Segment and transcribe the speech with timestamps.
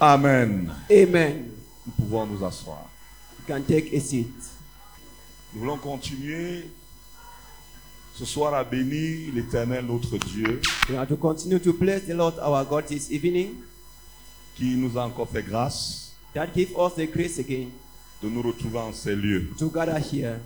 [0.00, 0.70] Amen.
[0.90, 1.50] Amen.
[1.86, 2.88] Nous pouvons nous asseoir.
[3.38, 4.26] You can take a seat.
[5.52, 6.64] Nous voulons continuer
[8.14, 12.34] ce soir à bénir l'Éternel, notre Dieu, We are to continue to bless the Lord
[12.40, 13.54] our God this evening.
[14.56, 17.68] qui nous a encore fait grâce That give us the grace again
[18.22, 19.50] de nous retrouver en ces lieux.
[19.58, 20.38] to gather here.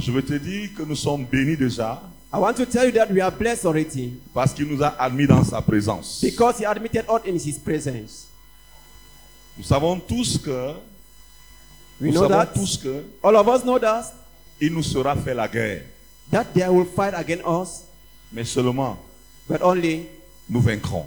[0.00, 3.10] Je veux te dire que nous sommes bénis déjà I want to tell you that
[3.10, 6.20] we are blessed already parce qu'il nous a admis dans sa présence.
[6.22, 8.26] because He admitted us in His presence.
[9.58, 10.72] Nous savons tous que,
[12.00, 14.12] We nous know savons that tous que all of us know that
[14.60, 15.82] il nous sera fait la guerre,
[16.30, 17.84] that they will fight against us,
[18.32, 18.96] mais seulement
[19.48, 20.06] but only
[20.48, 21.06] nous vaincrons.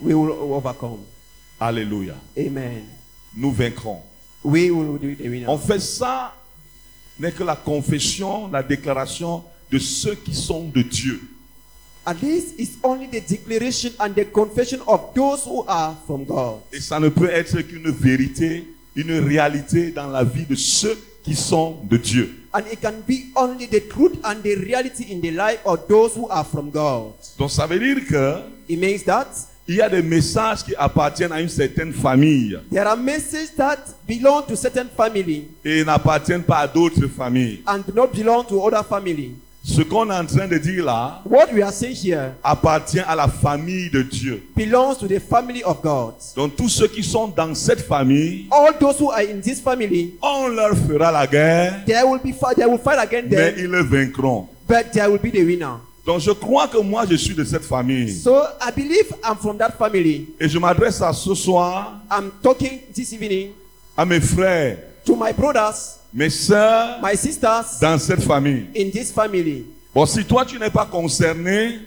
[0.00, 1.00] we will overcome.
[1.60, 2.14] Alléluia.
[2.36, 2.84] Amen.
[3.34, 4.02] Nous vaincrons.
[4.44, 5.48] We will do the winner.
[5.48, 6.34] En fait, ça
[7.18, 11.20] n'est que la confession, la déclaration de ceux qui sont de Dieu.
[12.06, 16.60] And this is only the declaration and the confession of those who are from God.
[16.72, 18.64] Et ça ne peut être qu'une vérité,
[18.96, 22.34] une réalité dans la vie de ceux qui sont de Dieu.
[22.54, 26.14] And it can be only the truth and the reality in the life of those
[26.16, 27.12] who are from God.
[27.38, 28.36] Donc ça veut dire que
[28.70, 29.26] It means that
[29.68, 33.76] il y a des messages qui appartiennent à une certaine famille there are messages that
[34.08, 37.60] belong to certain family et n'appartiennent pas à d'autres familles.
[37.66, 39.32] and do not belong to other family.
[39.68, 43.14] Ce qu'on est en train de dire là What we are saying here appartient à
[43.14, 44.42] la famille de Dieu.
[44.56, 46.14] belongs to the family of God.
[46.34, 50.14] Donc tous ceux qui sont dans cette famille, All those who are in this family,
[50.22, 53.82] on leur fera la guerre, they will be they will fight mais them, ils le
[53.82, 54.48] vaincront.
[54.66, 55.76] but they will be the winner.
[56.06, 58.10] Donc je crois que moi je suis de cette famille.
[58.10, 60.30] So I believe I'm from that family.
[60.40, 63.50] Et je m'adresse à ce soir I'm talking this evening
[63.94, 66.28] à mes frères, to my brothers, mes
[67.02, 68.66] my sisters dans cette famille.
[68.76, 69.66] in this family.
[69.94, 71.78] Bon, si toi tu n'es pas concerné,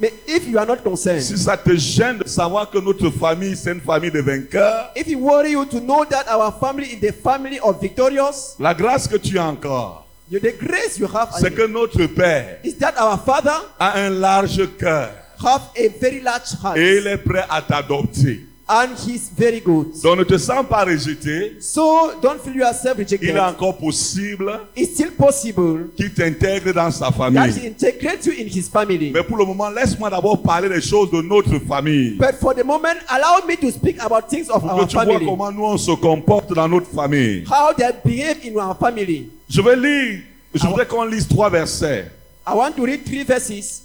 [0.00, 3.56] May- If you are not concerned, si ça te gêne de savoir que notre famille
[3.56, 7.00] c'est une famille de vainqueurs, if it worry you to know that our family is
[7.00, 11.30] the family of victorious, la grâce que tu as encore, you, the grace you have
[11.40, 15.10] c'est que notre Père is that our Father a un large cœur
[15.44, 18.46] have a very large heart et il est prêt à t'adopter.
[18.68, 19.92] And He's very good.
[20.02, 23.30] Donc ne te sens pas rejeté, So don't feel yourself il rejected.
[23.36, 27.66] est encore possible It's still possible qu'il t'intègre dans sa that He famille.
[27.66, 29.10] integrates you in His family.
[29.12, 32.16] Mais pour le moment, laisse-moi d'abord parler des choses de notre famille.
[32.18, 34.94] But for the moment, allow me to speak about things of Pour que our tu
[34.96, 35.24] vois family.
[35.24, 37.44] comment nous on se comporte dans notre famille.
[37.50, 39.30] How they behave in our family.
[39.48, 40.20] Je vais lire,
[40.54, 42.10] je voudrais qu'on lise trois versets
[42.46, 43.82] I want to read three verses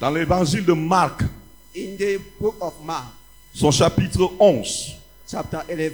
[0.00, 1.22] dans l'évangile de Marc,
[1.76, 3.04] in the book of Mark,
[3.54, 4.96] son chapitre 11,
[5.30, 5.92] chapter 11,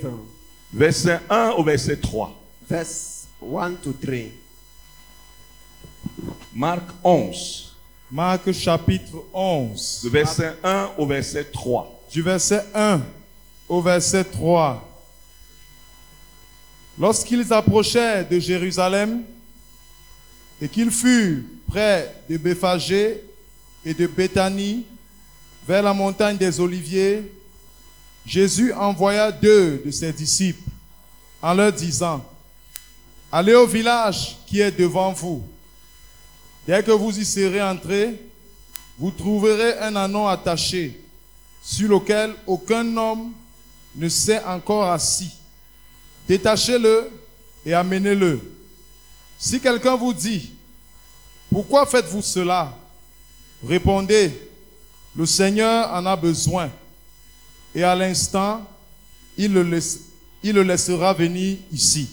[0.73, 2.35] verset 1 au verset 3.
[2.69, 4.33] verse 1 to 3.
[6.55, 7.77] Marc 11,
[8.11, 12.01] Marc chapitre 11, du verset 1 au verset 3.
[12.13, 13.01] du verset 1
[13.69, 14.85] au verset 3.
[16.99, 19.23] Lorsqu'ils approchèrent de Jérusalem
[20.61, 23.23] et qu'ils furent près de Béphagé
[23.85, 24.85] et de Béthanie,
[25.67, 27.23] vers la montagne des Oliviers,
[28.28, 30.61] Jésus envoya deux de ses disciples
[31.41, 32.22] en leur disant,
[33.33, 35.43] Allez au village qui est devant vous.
[36.67, 38.21] Dès que vous y serez entrés,
[38.99, 41.00] vous trouverez un anon attaché
[41.62, 43.33] sur lequel aucun homme
[43.97, 45.33] ne s'est encore assis.
[46.28, 47.11] Détachez-le
[47.65, 48.41] et amenez-le.
[49.38, 50.53] Si quelqu'un vous dit,
[51.50, 52.77] pourquoi faites-vous cela?
[53.67, 54.33] Répondez,
[55.17, 56.71] le Seigneur en a besoin.
[57.75, 58.67] Et à l'instant,
[59.37, 60.01] il le, laisse-
[60.43, 62.09] il le laissera venir ici.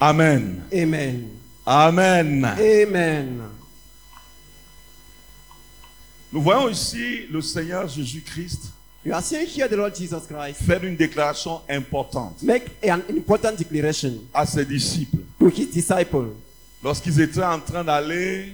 [0.00, 0.62] Amen.
[0.72, 1.28] Amen.
[1.64, 2.44] Amen.
[2.44, 3.40] Amen.
[6.32, 8.72] Nous voyons ici le Seigneur Jésus-Christ
[9.04, 13.52] You are seeing here the Lord Jesus Christ faire une déclaration importante make an important
[13.56, 15.18] declaration à ses disciples.
[15.38, 16.30] to his disciples
[16.82, 18.52] Lorsqu'ils étaient en train d'aller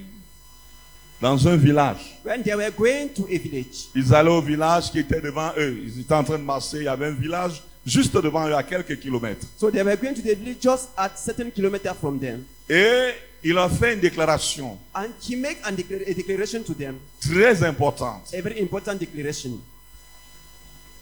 [1.22, 3.86] dans un village, when they were going to a village.
[3.94, 5.78] ils allaient au village qui était devant eux.
[5.84, 8.62] Ils étaient en train de marcher, il y avait un village juste devant eux à
[8.64, 9.46] quelques kilomètres.
[9.56, 12.44] So they were going to the village just at certain kilometer from them.
[12.68, 13.10] Et
[13.44, 17.62] il a fait une déclaration And he made an decla- a declaration to them, très
[17.62, 18.34] importante.
[18.34, 19.60] a very important declaration.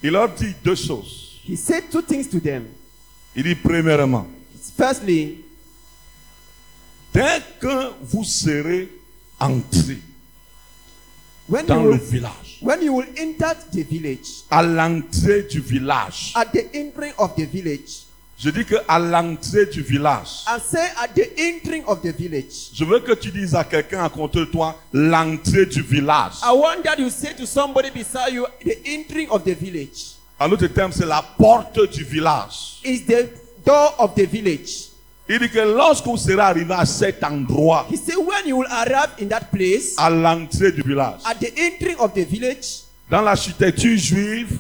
[0.03, 1.41] Il leur dit deux choses.
[1.49, 2.65] He said two things to them.
[3.35, 4.27] Il dit premièrement,
[4.77, 5.39] Firstly,
[7.15, 8.89] dès que vous serez
[9.39, 9.99] entrés
[11.51, 15.61] when you, dans le will, village, when you will enter the village, à l'entrée du
[15.61, 18.07] village, at the entering of the village,
[18.39, 22.71] je dis que à l'entrée du village, and say at the entering of the village,
[22.73, 26.35] je veux que tu dises à quelqu'un à côté de toi l'entrée du village.
[26.43, 30.17] I want that you say to somebody beside you, the entering of the village.
[30.39, 32.81] En d'autres termes, c'est la porte du village.
[32.83, 33.29] is the
[33.67, 34.90] door of the village.
[35.33, 38.67] Il dit que lorsque vous serez arrivé à cet endroit, He said, when you will
[38.69, 43.21] arrive in that place, à l'entrée du village, at the entering of the village, dans
[43.23, 44.59] l'architecture juive,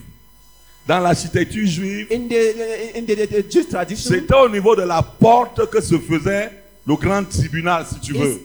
[0.86, 4.82] dans l'architecture juive, in the in the, the, the Jewish tradition, c'était au niveau de
[4.82, 8.40] la porte que se faisait le grand tribunal, si tu veux.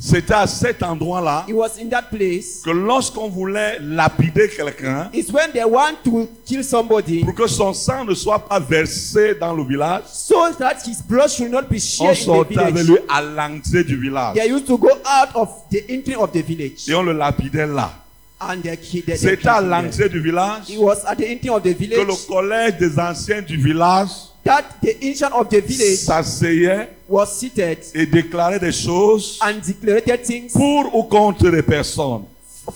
[0.00, 2.62] C'était à cet endroit-là It was in that place.
[2.64, 7.72] que lorsqu'on voulait lapider quelqu'un, It's when they want to kill somebody, pour que son
[7.72, 11.80] sang ne soit pas versé dans le village, so that his blood should not be
[12.00, 12.86] on sortait avec village.
[12.86, 14.34] lui à l'entrée du village.
[14.34, 17.66] They used to go out of the entry of the village, Et on le lapidait
[17.66, 17.92] là.
[19.16, 22.26] C'était à l'entrée du village It was at the entry of the que le village
[22.28, 24.10] collège des anciens du village
[24.48, 30.22] that the ancient of the village s'asseyait was seated et déclarait des choses and declared
[30.22, 32.24] things pour ou contre les personnes.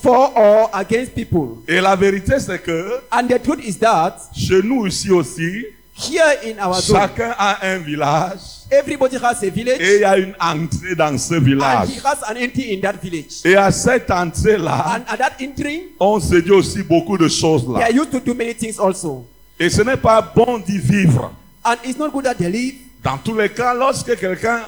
[0.03, 1.59] for or against people.
[1.69, 6.39] Et la vérité, c'est que And the truth is that chez nous ici aussi, here
[6.45, 8.41] in our zone, chacun a un village
[8.71, 11.89] everybody has a village et il y a une entrée dans ce and village.
[11.91, 13.43] he has an entry in that village.
[13.45, 17.63] Et à cette entrée-là, And at that entry, on se dit aussi beaucoup de choses
[17.67, 17.85] they là.
[17.87, 19.27] are used to do many things also.
[19.61, 21.31] Et ce n'est pas bon d'y vivre.
[21.65, 22.75] And it's not good that they live.
[23.05, 24.63] Dans tous les cas, lorsque quelqu'un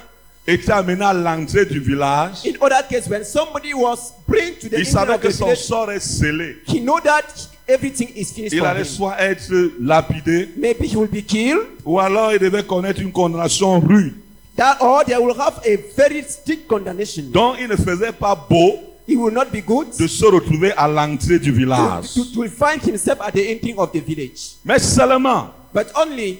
[0.47, 4.79] était amené à l'entrée du village, In other case, when somebody was bring to the
[4.79, 6.57] il savait que son village, sort est scellé.
[6.67, 7.23] he know that
[7.69, 8.85] everything is finished Il for allait him.
[8.87, 9.51] soit être
[9.81, 14.15] lapidé, Maybe he will be killed, ou alors il devait connaître une condamnation rude.
[14.57, 17.25] that or they will have a very strict condemnation.
[17.33, 20.89] Donc il ne faisait pas beau He will not be good de se retrouver à
[20.89, 22.15] l'entrée du to, village.
[22.15, 24.57] to, to find himself at the entering of the village.
[24.65, 26.39] Mais seulement, But only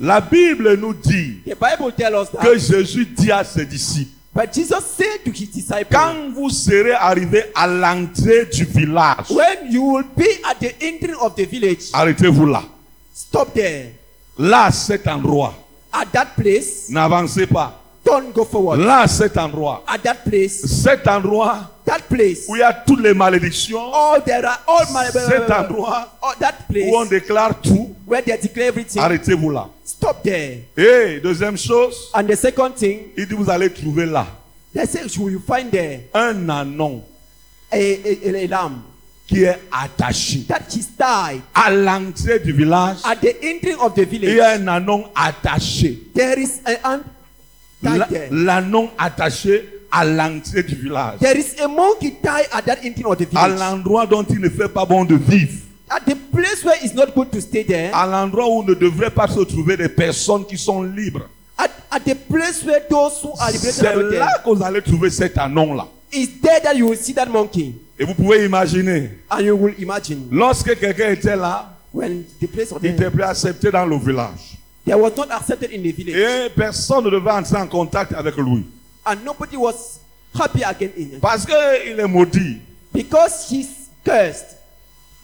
[0.00, 2.42] la Bible nous dit the Bible tells us that.
[2.42, 6.92] que Jésus dit à ses disciples, But Jesus said to his disciples, quand vous serez
[6.92, 11.84] arrivés à l'entrée du village, when you will be at the entering of the village,
[11.94, 12.62] arrêtez-vous là.
[13.14, 13.92] stop there.
[14.38, 15.54] Là, à cet endroit,
[15.90, 17.80] At that place, n'avancez pas.
[18.04, 18.80] don't go forward.
[18.80, 22.72] Là, à cet endroit, At that place, cet endroit that place, où il y a
[22.72, 27.60] toutes les malédictions, oh, there are all cet endroit oh, that place où on déclare
[27.62, 29.00] tout, where they declare everything.
[29.00, 29.68] arrêtez-vous là.
[29.84, 30.58] Stop there.
[30.76, 34.26] Et deuxième chose, And the second thing, il dit vous allez trouver là
[34.74, 37.02] they say, will you find there un anon
[37.72, 38.82] a, a, a lamb
[39.26, 40.44] qui est attaché.
[40.48, 44.40] that is tied À l'entrée du village, at the entering of the il y village?
[44.40, 45.98] a un anon attaché.
[46.14, 47.00] There is an
[47.82, 48.28] there.
[48.30, 51.18] L'anon attaché à l'entrée du village.
[51.20, 53.58] There is a monkey tied at that entering of the À village.
[53.60, 55.52] l'endroit dont il ne fait pas bon de vivre.
[55.88, 57.90] At the place where it's not good to stay there.
[57.94, 61.28] À l'endroit où ne devraient pas se trouver des personnes qui sont libres.
[61.56, 65.08] At, at the place where those who are liberated C'est là que vous allez trouver
[65.10, 65.86] cet anon-là.
[66.12, 67.72] It's there that you will see that monkey.
[67.98, 72.74] Et vous pouvez imaginer, And you will imagine lorsque quelqu'un était là, when the place
[72.82, 74.58] il était à accepter dans le village.
[74.84, 76.14] there was not accepted in the village.
[76.16, 78.66] Et personne ne devait entrer en contact avec lui.
[79.06, 80.00] And nobody was
[80.34, 81.20] happy again in it.
[81.20, 82.60] Parce qu'il est maudit.
[82.92, 84.56] Because he's cursed.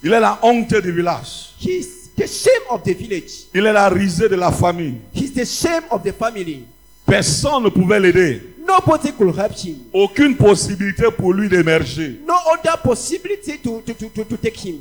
[0.03, 1.55] Il est la honte du village.
[1.59, 3.47] He's the shame of the village.
[3.55, 5.01] Il est la risée de la famille.
[5.13, 6.65] He's the shame of the family.
[7.07, 8.43] Personne ne pouvait l'aider.
[8.67, 9.77] Nobody could help him.
[9.93, 12.21] Aucune possibilité pour lui d'émerger.
[12.27, 14.81] No other possibility to, to, to, to, to take him.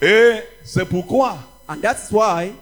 [0.00, 1.38] Et c'est pourquoi
[1.68, 2.52] And that's why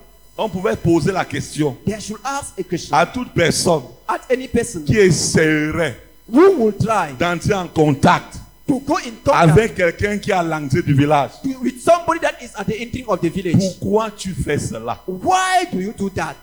[0.42, 4.48] on pouvait poser la question they should ask a question à toute personne at any
[4.48, 5.96] person qui essaierait
[6.32, 10.42] who will try d'entrer en contact to go in contact avec quelqu'un qui est à
[10.42, 11.30] l'entrée du village.
[11.42, 13.56] to- with somebody that is at the entering of the village?
[13.80, 14.98] Pourquoi tu fais cela?
[15.08, 16.36] Why do you do that?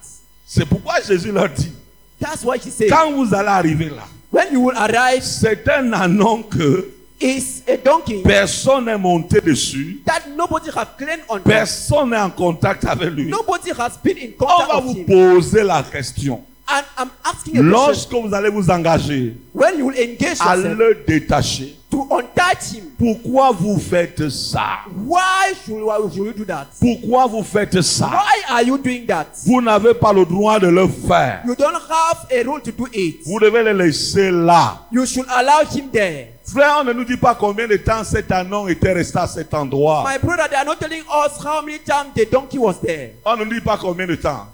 [0.45, 1.71] C'est pourquoi Jésus leur dit,
[2.19, 5.93] That's why he said, quand vous allez arriver là, when you will arrive, c'est un
[5.93, 6.89] anon que
[7.19, 11.39] is a donkey personne n'est monté dessus, that nobody has claimed on.
[11.39, 13.25] personne n'est en contact avec lui.
[13.29, 15.05] Nobody has been in On contact va with vous him.
[15.33, 16.43] poser la question.
[16.69, 17.69] And I'm asking a question.
[17.69, 22.77] Lorsque vous allez vous engager When you will engage à yourself le détacher, to untie
[22.77, 24.79] him, pourquoi vous faites ça?
[25.05, 26.67] why should, why should you do that?
[26.79, 28.07] Pourquoi vous faites ça?
[28.07, 29.27] Why are you doing that?
[29.45, 31.43] Vous n'avez pas le droit de le faire.
[31.45, 33.21] You don't have a role to do it.
[33.25, 34.79] Vous devez le laisser là.
[34.91, 36.33] You should allow him there.
[36.43, 39.53] Frère, on ne nous dit pas combien de temps cet anon était resté à cet
[39.53, 40.05] endroit.
[40.05, 43.11] My brother, they are not telling us how many times the donkey was there.
[43.25, 44.47] On ne nous dit pas combien de temps.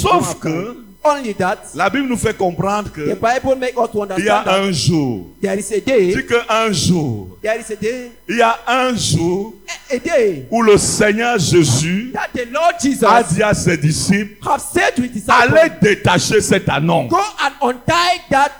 [0.00, 3.00] Sauf que- only that La Bible nous fait comprendre que
[4.18, 5.26] il y a un jour.
[5.40, 8.94] there is a day, Dit qu'un jour, there is a day, il y a un
[8.96, 9.54] jour
[10.50, 14.36] où le Seigneur Jésus that the Lord Jesus a dit à ses disciples,
[15.28, 17.06] allez détacher cet anon.
[17.06, 18.50] go and untie that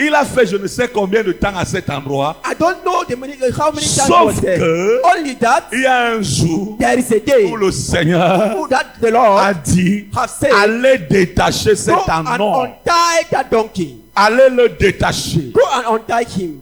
[0.00, 2.40] Il a fait je ne sais combien de temps à cet endroit.
[2.44, 4.58] I don't know the many, how many times Sauf he was there.
[4.58, 8.56] que- Only that Il y a un jour there is a day où le Seigneur
[8.56, 12.62] who that the Lord a dit have said, allez détacher cet go and anon.
[12.64, 13.96] untie that donkey.
[14.14, 15.50] Allez le détacher.
[15.52, 16.60] Go and untie him.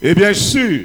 [0.00, 0.84] Et bien sûr,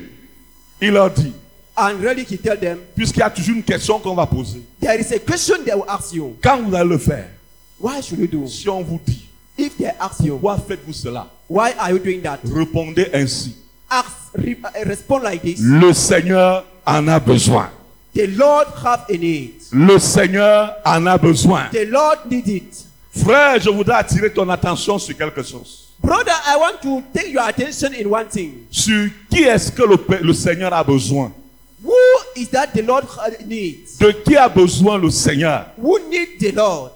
[0.82, 1.34] il leur dit,
[1.78, 4.62] And really he tell them, puisqu'il y a toujours une question qu'on va poser.
[4.82, 6.36] there is a question they will ask you.
[6.44, 7.28] Quand vous allez le faire,
[7.80, 8.46] Why should you do?
[8.46, 9.26] si on vous dit,
[9.58, 11.28] If they ask you, pourquoi faites-vous cela?
[11.52, 12.40] Why are you doing that?
[12.46, 13.56] Répondez ainsi.
[13.90, 15.60] Ask, uh, respond like this.
[15.60, 17.70] Le Seigneur en a besoin.
[18.14, 19.56] The Lord have a need.
[19.74, 21.70] Le Seigneur en a besoin.
[21.72, 22.86] The Lord need it.
[23.12, 25.90] Frère, je voudrais attirer ton attention sur quelque chose.
[26.02, 28.66] Brother, I want to take your attention in one thing.
[28.72, 31.34] Sur qui est-ce que le, le Seigneur a besoin?
[31.84, 31.94] Who
[32.36, 33.06] is that the Lord
[33.46, 33.98] needs?
[34.00, 35.66] De qui a besoin le Seigneur?
[35.78, 36.92] Who need the Lord?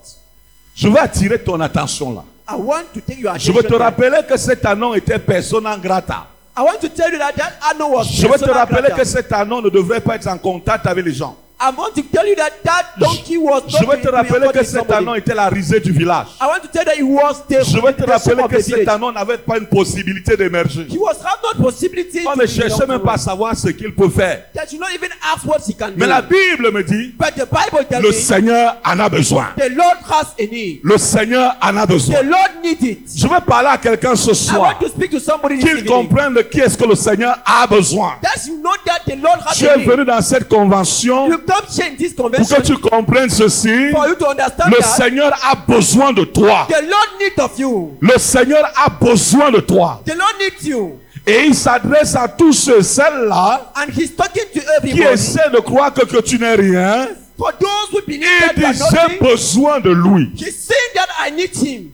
[0.75, 2.23] Je veux attirer ton attention là.
[2.47, 6.27] I want to take your Je veux te rappeler que cet anon était persona grata.
[6.57, 8.95] I want to tell you that that Anno was Je veux te rappeler grata.
[8.97, 11.35] que cet anon ne devrait pas être en contact avec les gens.
[11.57, 14.63] I want to tell you that that donkey was not Je veux te rappeler que
[14.63, 16.27] cet anon était la risée du village.
[16.41, 18.61] I want to tell that it was the, Je veux te the rappeler que the
[18.61, 20.85] cet anon n'avait pas une possibilité d'émerger.
[20.89, 24.43] He was not possibility On ne cherchait même pas à savoir ce qu'il peut faire.
[24.53, 26.11] That you not even ask what he can Mais do.
[26.11, 29.47] la Bible me dit, But the Bible tells le me Seigneur en a besoin.
[29.57, 30.81] the Lord has a need.
[30.83, 32.21] Le Seigneur en a The besoin.
[32.23, 33.09] Lord needs it.
[33.15, 34.61] Je veux parler à quelqu'un ce I soir.
[34.79, 38.15] want to speak to somebody Qu'il comprenne de qui est-ce que le Seigneur a besoin.
[38.21, 41.65] That you know that the Lord has Tu es venu dans cette convention You come
[41.69, 43.91] change this pour convention que tu comprennes ceci.
[43.91, 46.67] for you to understand Le that Seigneur a besoin de toi.
[46.69, 47.97] the Lord needs of you.
[48.01, 50.01] Le Seigneur a besoin de toi.
[50.05, 50.99] The Lord needs you.
[51.27, 55.91] Et il s'adresse à tous ceux, celles-là, And he's talking to qui essaient de croire
[55.91, 57.07] que, que tu n'es rien.
[57.37, 58.23] For those who believe
[58.55, 60.31] Il that j'ai besoin de lui.
[60.37, 61.91] he's saying that I need him.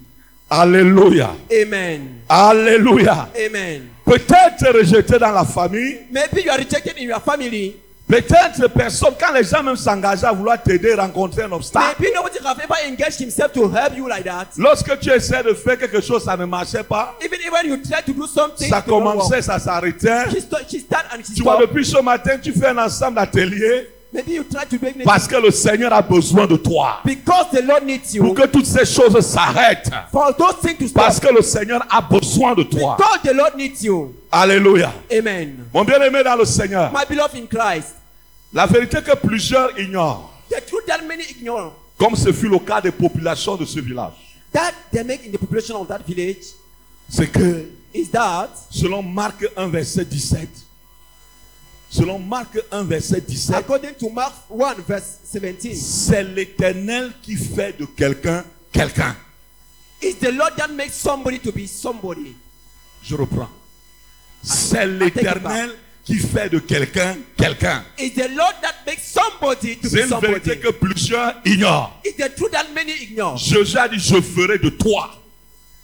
[0.49, 1.29] Alléluia.
[1.49, 2.15] Amen.
[2.27, 3.29] Alléluia.
[3.45, 3.83] Amen.
[4.05, 5.99] Peut-être rejeté dans la famille.
[6.11, 7.75] Maybe you are rejected in your family.
[8.11, 11.95] Peut-être personne, quand les gens même s'engagent à vouloir t'aider, rencontrer un obstacle.
[11.97, 14.47] Maybe nobody have ever engaged himself to help you like that.
[14.57, 17.15] Lorsque tu essaies de faire quelque chose, ça ne marchait pas.
[17.23, 20.25] Even when you try to do something, Ça commençait, ça s'arrêtait.
[21.33, 24.85] Tu vois, depuis ce matin, tu fais un ensemble d'ateliers Maybe you try to do
[24.87, 26.99] anything parce que le Seigneur a besoin de toi.
[27.05, 28.33] because the Lord needs Pour you.
[28.33, 29.89] que toutes ces choses s'arrêtent.
[30.11, 31.03] For those things to stop.
[31.05, 32.97] Parce que le Seigneur a besoin de toi.
[32.97, 34.13] Because the Lord needs you.
[34.29, 34.91] Alléluia.
[35.09, 35.63] Amen.
[35.73, 37.95] Mon bien-aimé dans le Seigneur, My beloved in Christ,
[38.53, 42.81] la vérité que plusieurs ignorent, the truth that many ignore, comme ce fut le cas
[42.81, 44.13] des populations de ce village,
[44.51, 46.45] that they make in the population of that village,
[47.09, 50.49] c'est que is that selon Marc 1, verset 17,
[51.89, 57.77] selon Marc 1, verset 17, according to Mark 1 verse 17, c'est l'éternel qui fait
[57.77, 59.15] de quelqu'un quelqu'un.
[60.01, 62.35] it's the Lord that makes somebody to be somebody.
[63.03, 63.49] Je reprends.
[64.43, 67.83] C'est l'éternel qui fait de quelqu'un quelqu'un.
[67.97, 69.73] C'est une somebody.
[70.27, 71.99] vérité que plusieurs ignorent.
[72.05, 73.37] It's the truth that many ignore.
[73.37, 75.11] Jésus a dit, je ferai de toi.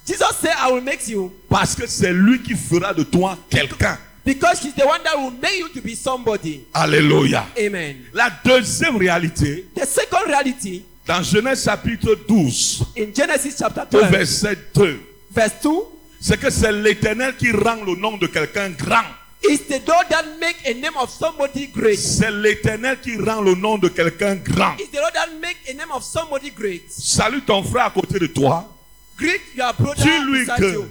[0.06, 3.98] Jesus said, I will make you Parce que c'est lui qui fera de toi quelqu'un.
[4.24, 6.64] because he's the one that will make you to be somebody.
[6.74, 7.46] Alléluia.
[7.58, 7.96] Amen.
[8.12, 14.10] La deuxième réalité, The second reality dans Genèse chapitre 12, in Genesis chapter au 12,
[14.10, 15.00] verset 2,
[15.34, 15.70] verse 2,
[16.20, 19.04] c'est que c'est l'éternel qui rend le nom de quelqu'un grand.
[19.42, 21.98] Is the Lord that make a name of somebody great.
[21.98, 24.76] C'est l'éternel qui rend le nom de quelqu'un grand.
[24.78, 26.90] It's the Lord that make a name of somebody great.
[26.90, 28.68] Salue ton frère à côté de toi.
[29.16, 30.84] Greet your brother Dis-lui que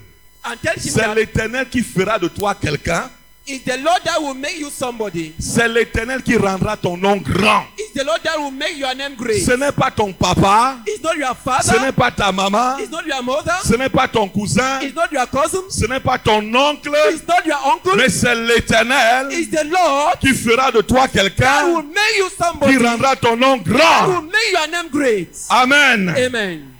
[0.77, 3.09] C'est l'éternel qui fera de toi quelqu'un.
[3.47, 5.33] It's the Lord that will make you somebody.
[5.39, 7.63] C'est l'éternel qui rendra ton nom grand.
[7.77, 9.43] It's the Lord that will make your name great.
[9.43, 10.77] Ce n'est pas ton papa.
[10.85, 11.91] It's not your Ce n'est father.
[11.93, 12.77] pas ta maman.
[12.79, 13.53] It's not your mother.
[13.63, 14.79] Ce n'est pas ton cousin.
[14.81, 15.61] It's not your cousin.
[15.69, 16.91] Ce n'est pas ton oncle.
[17.11, 17.95] It's not your uncle.
[17.95, 22.29] Mais c'est l'éternel It's the Lord qui fera de toi that will quelqu'un make you
[22.29, 22.77] qui somebody.
[22.77, 24.23] rendra ton nom That will grand.
[24.23, 25.29] make your name great.
[25.49, 26.09] Amen.
[26.17, 26.73] Amen.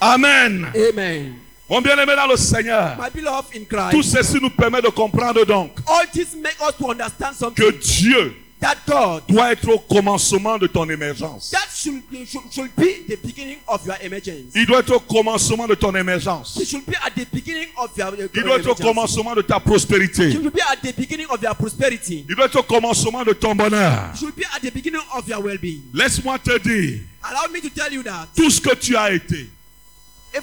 [0.00, 0.72] Amen.
[0.74, 1.34] Amen.
[1.70, 2.96] Mon bien-aimé dans le Seigneur.
[2.98, 6.90] My beloved in Tout ceci nous permet de comprendre donc All this make us to
[6.90, 7.64] understand something.
[7.64, 11.50] que Dieu That God doit être au commencement de ton émergence.
[11.50, 14.52] that should be, should, should be the beginning of your emergence.
[14.54, 16.56] Il doit être au commencement de ton émergence.
[16.60, 19.40] It should be at the beginning of your, your Il doit être au commencement de
[19.42, 20.28] ta prospérité.
[20.28, 22.26] It should be at the beginning of your prosperity.
[22.28, 24.10] Il doit être au commencement de ton bonheur.
[24.12, 25.82] It should be at the beginning of your well-being.
[25.94, 29.48] Laisse-moi te dire, Allow me to tell you that tout ce que tu as été,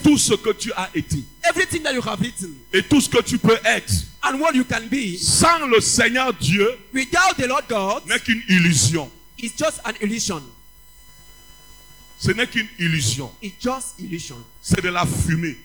[0.04, 3.22] tout ce que tu as été, everything that you have written et tout ce que
[3.22, 7.64] tu peux être, and what you can be sans le Seigneur Dieu, without the Lord
[7.70, 9.10] God n'est qu'une illusion.
[9.40, 10.42] is just an illusion.
[12.20, 13.32] Ce n'est qu'une illusion.
[13.42, 14.38] It's just illusion.
[14.62, 15.58] C'est de la fumée.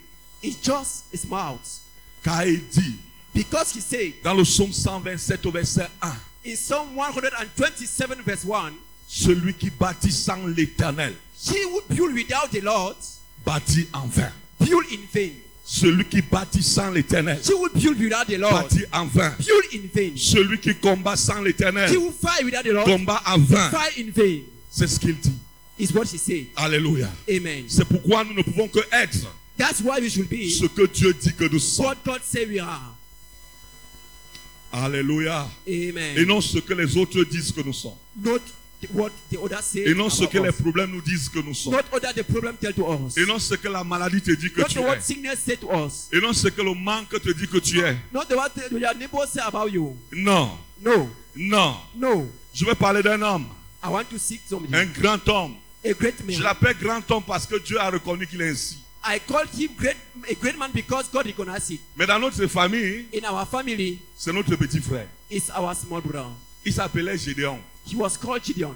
[0.43, 1.81] It's just a mouth.
[2.23, 2.97] Car il dit
[3.35, 6.09] Because he said dans le psaume 127 au verset 1,
[6.45, 8.73] in Psalm 127, verse 1,
[9.09, 11.15] celui qui bâtit sans l'éternel
[11.45, 12.97] He who build without the Lord
[13.45, 14.33] bâtit en vain.
[14.61, 15.31] build in vain.
[15.65, 19.35] Celui qui bâtit sans l'éternel bâtit en vain.
[19.39, 20.13] build in vain.
[20.17, 23.71] Celui qui combat sans l'éternel who fight without the Lord combat en vain.
[23.71, 24.41] fight in vain.
[24.71, 25.33] C'est ce qu'il dit.
[25.79, 26.47] Is what he said.
[26.57, 27.11] Alléluia.
[27.29, 27.65] Amen.
[27.69, 31.13] C'est pourquoi nous ne pouvons que être That's why we should be ce que Dieu
[31.15, 31.87] dit que nous sommes.
[31.87, 32.97] what God say we are.
[34.73, 35.47] Alléluia.
[35.67, 36.17] Amen.
[36.17, 37.97] Et non ce que les autres disent que nous sommes.
[38.17, 38.41] Not
[39.75, 41.75] Et non ce que les problèmes nous disent que nous sommes.
[41.75, 43.17] Not other the problem tell to us.
[43.17, 45.01] Et non ce que la maladie te dit que tu es.
[45.01, 46.09] sickness say to us.
[46.13, 47.97] Et non ce que le manque te dit que tu es.
[48.13, 49.97] Not the what the- your neighbor say about you.
[50.13, 51.09] Non, No.
[51.37, 51.77] non.
[51.95, 52.29] No.
[52.55, 53.47] Je vais parler d'un homme,
[53.85, 54.75] I want to seek somebody.
[54.75, 55.55] un grand homme.
[55.85, 58.79] A great Je l'appelle grand homme parce que Dieu a reconnu qu'il est ainsi.
[59.05, 59.97] I called him great
[60.31, 61.81] a great man because God recognized it.
[61.97, 65.07] Mais dans notre famille, In our family, c'est notre petit frère.
[65.31, 66.31] it's our small brother.
[66.65, 67.59] Il s'appelait Gédéon.
[67.87, 68.75] He was called Gideon.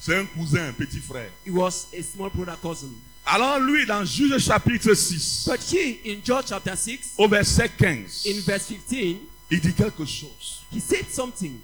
[0.00, 1.30] C'est un cousin, un petit frère.
[1.46, 2.90] He was a small brother cousin.
[3.26, 8.26] Alors lui, dans Juge chapitre 6, But he, in John chapter 6, au verset 15,
[8.26, 9.16] in verse 15,
[9.50, 10.62] il dit quelque chose.
[10.70, 11.58] he said something.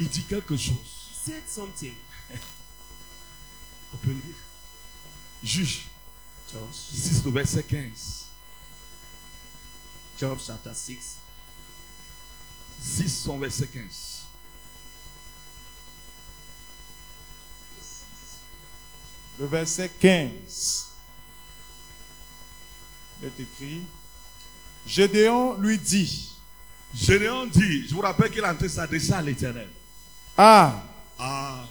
[0.00, 1.10] Il dit quelque chose.
[1.12, 1.94] He said something.
[3.94, 4.34] On peut lire.
[5.44, 5.82] Juge
[6.52, 8.24] Job, 6, au verset 15.
[10.18, 11.16] Job chapter 6.
[12.80, 14.11] 6, son verset 15.
[19.42, 20.86] Le verset 15.
[23.20, 23.80] Il est écrit
[24.86, 26.28] Gédéon lui dit
[26.94, 29.66] Gédéon dit, je vous rappelle qu'il est en train de s'adresser à l'éternel.
[30.38, 30.80] Ah,
[31.18, 31.64] Ah,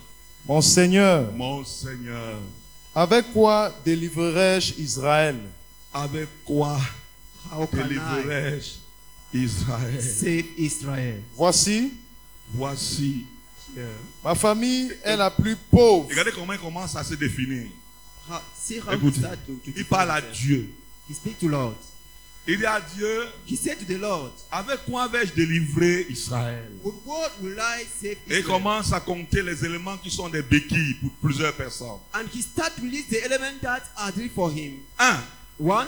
[0.46, 2.40] mon Seigneur, mon Seigneur,
[2.94, 5.38] avec quoi délivrerai-je Israël?
[5.94, 6.78] Avec quoi
[7.72, 8.72] délivrerai-je
[9.34, 10.02] Israël?
[10.04, 11.22] save Israel?
[11.38, 11.94] Voici,
[12.54, 13.26] Voici.
[13.76, 13.84] Yeah.
[14.24, 16.10] ma famille est la plus pauvre.
[16.10, 17.68] Regardez comment il commence à se définir.
[18.28, 20.22] To il parle à.
[20.22, 20.70] Dieu.
[21.10, 21.76] He speak to Lord.
[22.48, 26.72] Il dit à Dieu, He said to the Lord, avec quoi vais-je délivrer Israël?
[27.06, 28.44] What will I save Et il Israel?
[28.46, 32.00] commence à compter les éléments qui sont des béquilles pour plusieurs personnes.
[32.14, 34.80] And he start to list the elements that are for him.
[34.98, 35.20] Un,
[35.60, 35.88] One,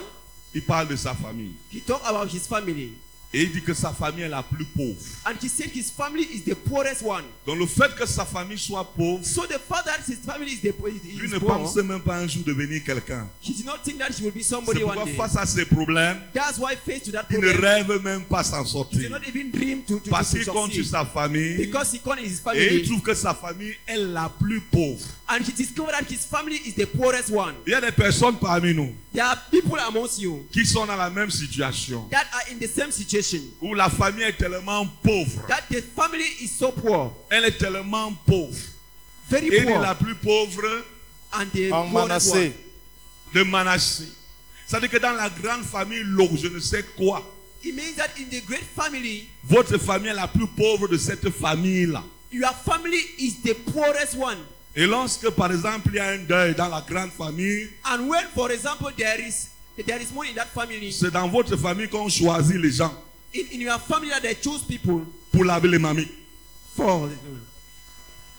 [0.54, 1.54] il parle de sa famille.
[1.72, 2.92] he talk about his family.
[3.34, 4.94] Et il dit que sa famille est la plus pauvre.
[5.26, 7.24] And he said his family is the poorest one.
[7.44, 10.60] Donc le fait que sa famille soit pauvre, So the fact that his family is
[10.60, 13.28] the is, lui ne poor, pensait même pas un jour devenir quelqu'un.
[13.42, 15.16] he did not think that he will be somebody one day.
[15.16, 18.44] face à ses problèmes, That's why face to that il ne problem, rêve même pas
[18.44, 19.00] s'en he sortir.
[19.00, 22.20] did not even dream to, to, Parce qu'il compte sur sa famille Because he called
[22.20, 25.04] his et il family trouve que sa famille est la plus pauvre.
[25.28, 27.54] and he discovered that his family is the poorest one.
[27.66, 30.96] Il y a des personnes parmi nous There are people amongst you qui sont dans
[30.96, 33.23] la même situation that are in the same situation.
[33.60, 35.46] Où la famille est tellement pauvre.
[35.48, 38.56] That the family is so poor, Elle est tellement pauvre.
[39.30, 40.62] very elle est la plus pauvre
[41.32, 41.86] and the En.
[41.88, 42.52] Manassé.
[43.34, 44.04] de Manassé.
[44.66, 47.22] C'est-à-dire que dans la grande famille, l'eau, je ne sais quoi,
[47.62, 51.30] It means that in the great family, votre famille est la plus pauvre de cette
[51.30, 52.02] famille-là.
[52.30, 54.38] your family is the poorest one.
[54.76, 58.26] Et lorsque, par exemple, il y a un deuil dans la grande famille, And when,
[58.34, 59.48] for example, there is
[59.86, 62.92] there is money in that family, c'est dans votre famille qu'on choisit les gens
[63.34, 66.08] in, in your family that they choose people pour laver les mamies.
[66.76, 67.08] for.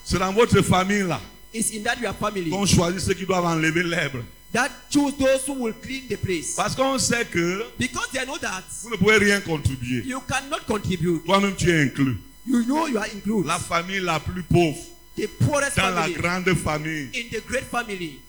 [0.04, 1.20] C'est dans votre famille-là
[1.54, 4.24] It's in that your family qu'on choisit ceux qui doivent enlever l'herbe.
[4.54, 6.54] that choose those who will clean the place.
[6.56, 10.04] Parce qu'on sait que Because they know that vous ne pouvez rien contribuer.
[10.06, 11.24] you cannot contribute.
[11.26, 12.18] Toi-même, tu es inclus.
[12.46, 13.48] You know you are included.
[13.48, 14.78] La famille la plus pauvre
[15.18, 17.10] The poorest dans la family grande famille.
[17.16, 18.20] in the great family.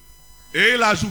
[0.55, 1.11] Et il ajoute,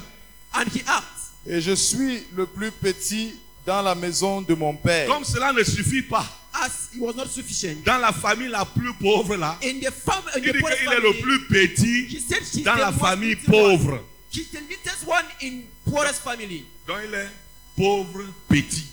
[0.53, 3.33] And he asks, Et je suis le plus petit
[3.65, 5.07] dans la maison de mon père.
[5.07, 7.83] comme cela ne suffit pas, as it was not sufficient.
[7.85, 10.79] dans la famille la plus pauvre là, In the family, in il the dit poorest
[10.79, 13.77] qu'il est le family, plus petit he said she's dans the la famille little one.
[13.77, 13.99] pauvre.
[14.31, 16.65] She's the littlest one in poorest family.
[16.87, 17.29] Donc il est
[17.77, 18.85] pauvre petit.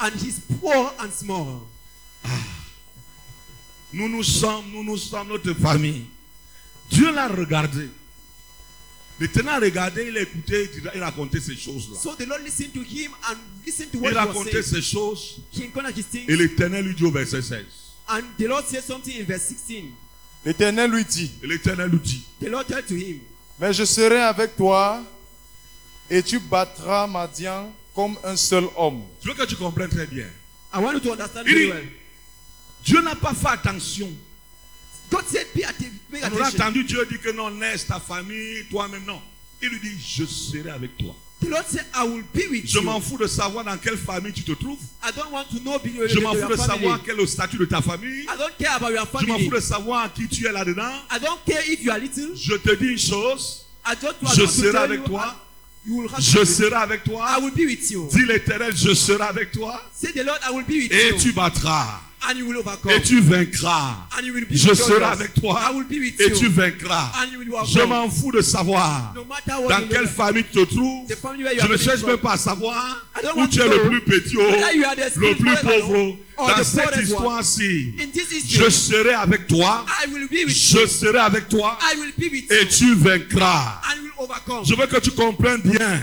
[0.00, 1.60] And he's poor and small.
[3.92, 6.04] Nous nous sommes, nous nous sommes notre famille.
[6.90, 7.88] Dieu l'a regardé.
[9.18, 11.98] L'éternel a regardé, il a écouté, il raconté ces choses-là.
[11.98, 14.82] So the Lord listened to him and listened to what Il he was racontait ces
[14.82, 15.40] choses
[16.28, 17.64] et l'éternel lui dit au verset 16.
[18.08, 19.84] And the Lord said something in verse 16.
[20.44, 23.20] L'Éternel lui dit, l'éternel lui dit, The Lord said to him,
[23.58, 25.02] mais je serai avec toi
[26.10, 29.02] et tu battras Madian comme un seul homme.
[29.22, 30.26] je veux que tu comprennes très bien.
[30.74, 31.88] I want you to understand Il very well.
[32.84, 34.10] Dieu n'a pas fait attention.
[35.12, 39.20] On a entendu Dieu dire que non, laisse ta famille, toi-même, non.
[39.62, 41.14] Il lui dit, je serai avec toi.
[41.40, 42.82] The The Lord said, I will be with Je you.
[42.84, 44.78] m'en fous de savoir dans quelle famille tu te trouves.
[45.04, 46.66] I don't want to know be- your, Je m'en fous de family.
[46.66, 48.22] savoir quel est le statut de ta famille.
[48.22, 50.92] I don't care about your Je m'en fous de savoir qui tu es là-dedans.
[51.12, 52.34] I don't care if you are little.
[52.34, 53.66] Je te dis une chose.
[54.34, 55.36] Je serai avec you, toi.
[56.18, 57.38] Je serai avec I toi.
[57.40, 58.08] will be with you.
[58.10, 59.80] Dis l'éternel, je serai avec toi.
[59.94, 61.18] Say the Lord, I will be with Et you.
[61.20, 62.00] tu battras.
[62.90, 64.08] Et tu vaincras.
[64.50, 65.72] Je serai avec toi.
[66.18, 67.12] Et tu vaincras.
[67.66, 69.14] Je m'en fous de savoir
[69.68, 71.06] dans quelle famille tu te trouves.
[71.08, 75.56] Je ne cherche même pas à savoir où tu es le plus petit, le plus
[75.62, 76.16] pauvre.
[76.36, 77.94] Dans cette histoire-ci,
[78.46, 79.86] je serai avec toi.
[80.46, 81.78] Je serai avec toi.
[82.50, 83.80] Et tu vaincras.
[84.64, 86.00] Je veux que tu comprennes bien.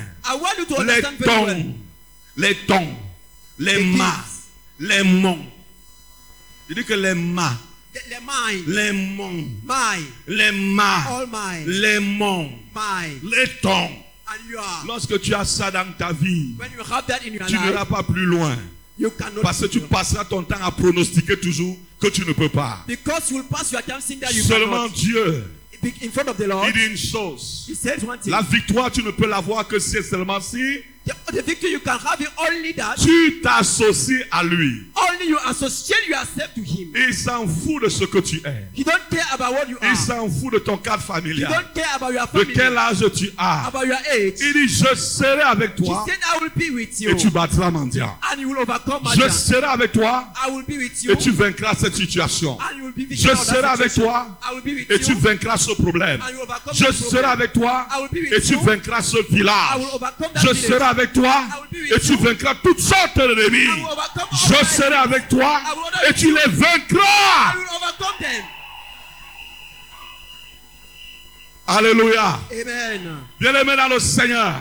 [0.86, 1.56] Les tons,
[2.38, 2.88] les tons,
[3.60, 4.26] les mâts,
[4.80, 5.46] les monts.
[6.76, 7.56] Je dis que les mâts,
[7.94, 9.46] the mine, les monts,
[10.28, 11.28] les mâts,
[11.68, 12.50] les monts,
[13.22, 13.92] les tons.
[14.88, 16.56] Lorsque tu as ça dans ta vie,
[17.48, 18.58] tu n'iras pas plus loin.
[19.44, 22.84] Parce que tu passeras ton temps à pronostiquer toujours que tu ne peux pas.
[22.88, 24.88] Because you will pass your time saying that you Seulement.
[24.88, 25.46] Dieu,
[26.02, 27.66] In front of the Lord, il dit une chose.
[27.68, 28.32] He says one thing.
[28.32, 31.80] La victoire, tu ne peux l'avoir que si et seulement si The, the victory you
[31.82, 34.84] can have it only that tu t'associes à lui.
[34.96, 36.94] only you associate yourself to Him.
[36.96, 38.68] Il s'en fout de ce que tu es.
[38.74, 39.96] He don't care about what you Il are.
[39.98, 41.52] s'en fout de ton cadre He familial.
[41.52, 43.68] don't care about your De family, quel âge tu as.
[43.68, 44.36] about your age.
[44.40, 47.30] Il dit, je serai avec He toi said, I will be with you, et tu
[47.30, 48.16] battras mendiant.
[48.32, 51.18] and you will overcome my Je serai avec toi I will be with you, et
[51.18, 52.58] tu vaincras cette situation.
[52.62, 55.20] and you will be Je serai avec toi I will be with et tu you,
[55.20, 56.22] vaincras ce problème.
[56.22, 58.62] and you overcome Je serai avec toi I will be with et tu you.
[58.62, 59.78] vaincras ce I village.
[59.80, 60.66] will overcome that Je village.
[60.70, 63.68] serai avec toi et tu vaincras toutes sortes d'ennemis.
[64.32, 65.60] Je serai avec toi
[66.08, 67.54] et tu les vaincras.
[71.68, 72.40] Alléluia.
[72.52, 73.18] Amen.
[73.40, 74.54] Bien-aimé dans le Seigneur,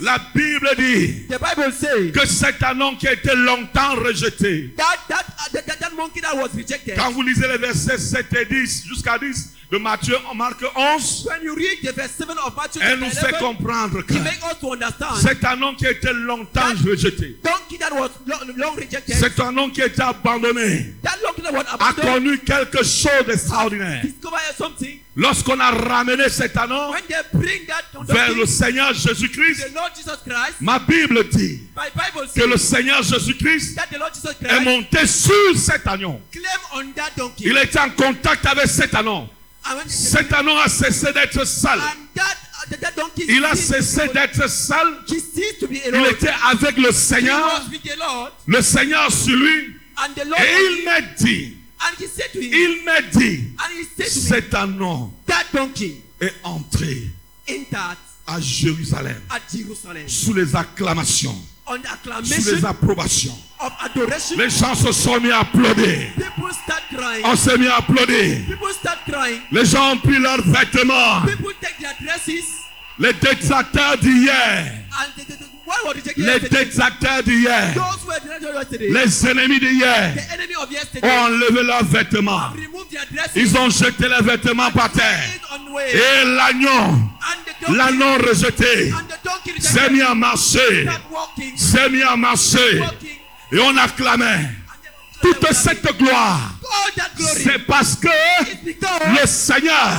[0.00, 4.84] La Bible dit the Bible says que cet anon qui a été longtemps rejeté, that
[5.08, 6.96] that, uh, that, that that monkey that was rejected.
[6.96, 11.26] quand vous lisez les versets 7 et 10 jusqu'à 10 de Matthieu, en Marc 11,
[11.28, 14.14] When you read the verse 7 of Matthew elle nous fait 11, comprendre que
[15.22, 17.38] cet anon qui a été longtemps rejeté,
[19.08, 24.02] cet anon qui a été abandonné, that that was a connu quelque chose d'extraordinaire.
[25.18, 27.26] Lorsqu'on a ramené cet that
[28.06, 29.66] vers le Seigneur Jésus-Christ,
[30.60, 31.60] ma Bible dit
[32.36, 33.76] que le Seigneur Jésus-Christ
[34.48, 35.88] est monté sur cet
[37.16, 37.44] donkey.
[37.44, 38.94] Il était en contact avec cet
[39.74, 41.80] when Cet anon a cessé d'être sale.
[42.16, 42.20] uh,
[43.26, 44.98] Il a cessé d'être sale.
[45.08, 47.62] Il était avec le Seigneur.
[48.46, 49.74] Le Seigneur sur lui.
[50.38, 53.44] Et il m'a dit, and he said to him, il dit,
[53.98, 57.10] me, cet anon that donkey est entré
[58.26, 61.36] à Jérusalem at Jerusalem sous les acclamations,
[61.66, 61.76] on
[62.24, 63.38] sous les approbations.
[63.60, 64.36] of adoration.
[64.36, 66.10] Les gens se sont mis à applaudir.
[67.24, 68.38] On s'est mis à applaudir.
[69.52, 71.22] Les gens ont pris leurs vêtements.
[71.26, 72.44] People take their dresses
[72.98, 74.84] Les détracteurs d'hier.
[76.16, 77.74] Les détracteurs d'hier.
[78.80, 80.14] Les ennemis d'hier
[81.02, 82.50] ont enlevé leurs vêtements.
[83.34, 85.22] Ils ont jeté les vêtements par terre.
[85.92, 86.98] Et l'agneau,
[87.68, 88.92] l'agneau rejeté,
[89.58, 90.86] s'est mis à marcher.
[91.56, 92.82] S'est mis à marcher.
[93.52, 94.50] Et on acclamait.
[95.20, 96.52] Toute cette gloire,
[97.16, 99.98] c'est parce que le Seigneur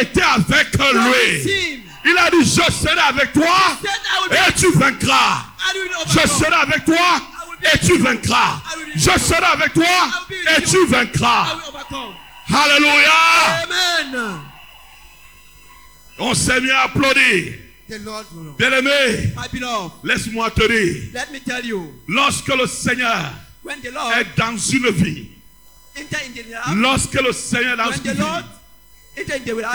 [0.00, 1.82] était avec lui.
[2.04, 3.78] Il a dit, je serai avec toi
[4.30, 5.44] et tu vaincras.
[6.06, 7.22] Je serai avec toi
[7.72, 8.62] et tu vaincras.
[8.94, 9.84] Je serai avec toi
[10.56, 11.58] et tu vaincras.
[12.48, 13.12] Alléluia.
[13.62, 14.40] Amen.
[16.18, 16.60] On s'est
[17.98, 18.54] Lord will.
[18.56, 19.34] Bien-aimé,
[20.02, 24.56] laisse-moi te dire, let me tell you, lorsque le Seigneur when the Lord est dans
[24.56, 25.28] une vie,
[26.76, 28.44] lorsque le Seigneur est dans une vie,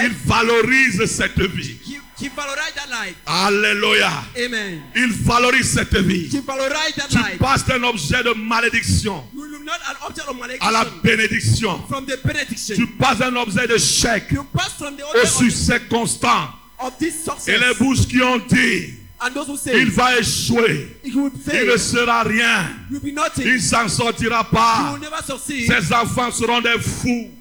[0.02, 1.78] il valorise cette vie.
[2.20, 3.16] That life.
[3.26, 4.24] Alléluia.
[4.46, 4.82] Amen.
[4.96, 6.30] Il valorise cette vie.
[6.30, 7.38] That Tu life.
[7.40, 11.84] passes d'un objet de malédiction You will not an object of à la bénédiction.
[11.88, 12.76] from the benediction.
[12.76, 16.50] Tu passes d'un objet de chèque You pass from the au succès constant.
[16.80, 20.96] of this Et les bouches qui ont dit, And those who say il va échouer,
[21.04, 23.46] it will il ne sera rien, will be nothing.
[23.48, 24.98] il ne s'en sortira will pas.
[25.02, 25.66] never succeed.
[25.72, 27.32] Ses enfants seront des fous.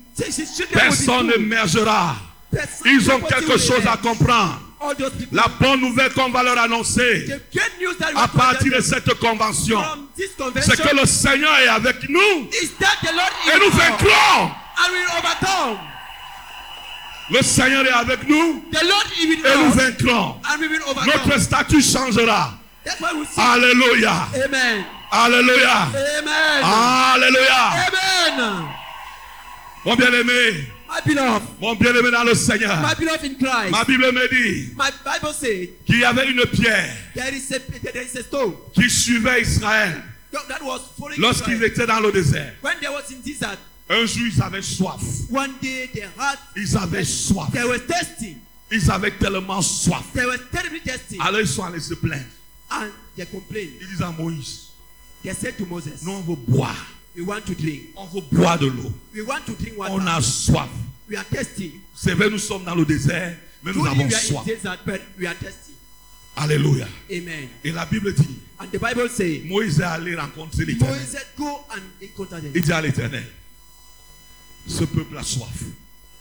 [0.72, 2.16] Personne n'émergera.
[2.86, 4.62] Ils ont quelque chose à comprendre.
[5.32, 7.26] La bonne nouvelle qu'on va leur annoncer
[8.14, 9.82] à partir de cette convention,
[10.60, 14.50] c'est que le Seigneur est avec nous is that the Lord et nous vaincrons.
[17.30, 20.36] Le Seigneur est avec nous et nous us vaincrons.
[21.06, 22.52] Notre statut changera.
[23.36, 24.28] Alléluia.
[24.44, 24.84] Amen.
[25.10, 25.88] Alléluia.
[26.18, 26.64] Amen.
[27.14, 27.70] Alléluia.
[28.36, 28.64] Amen.
[29.84, 30.68] Mon bien-aimé,
[31.60, 32.80] mon bien-aimé dans le Seigneur.
[32.80, 33.70] my beloved in Christ.
[33.70, 37.58] Ma Bible me dit My Bible says qu'il y avait une pierre there is a
[37.60, 40.02] there is a stone qui suivait Israël
[40.48, 42.52] that was following lorsqu'ils étaient dans le désert.
[42.62, 45.00] When they was in desert, Un jour, ils avaient soif.
[45.30, 47.50] one day they had Ils avaient soif.
[47.52, 48.36] they were thirsty.
[48.70, 50.02] Ils avaient tellement soif.
[50.12, 52.24] They were terribly thirsty Alors ils sont allés se plaindre.
[52.70, 53.70] and they complained.
[53.80, 54.62] Ils disent à Moïse,
[55.24, 56.86] They said to Moses, nous on veut boire.
[57.16, 57.82] We want to drink.
[57.96, 58.92] On veut boire de l'eau.
[59.14, 59.92] We want to drink water.
[59.94, 60.68] On a soif.
[61.08, 61.80] We are thirsty.
[61.94, 64.44] C'est vrai, nous sommes dans le désert, mais nous avons we are soif.
[64.44, 65.72] desert, but we are thirsty.
[66.36, 66.86] Alléluia.
[67.10, 67.48] Amen.
[67.64, 70.98] Et la Bible dit, And the Bible says, Moïse est allé rencontrer l'éternel.
[71.00, 73.24] Moses go and encounter Il dit à l'éternel,
[74.66, 75.64] ce peuple a soif.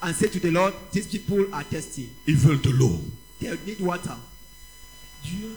[0.02, 2.08] and say to the Lord, These people are thirsty.
[2.28, 3.02] Ils veulent de l'eau.
[3.42, 4.16] They need water.
[5.24, 5.50] Dieu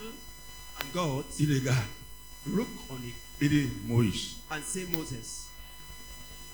[0.80, 1.78] and God Il regarde.
[2.46, 5.46] look on it Il dit, Moïse, and say, Moses,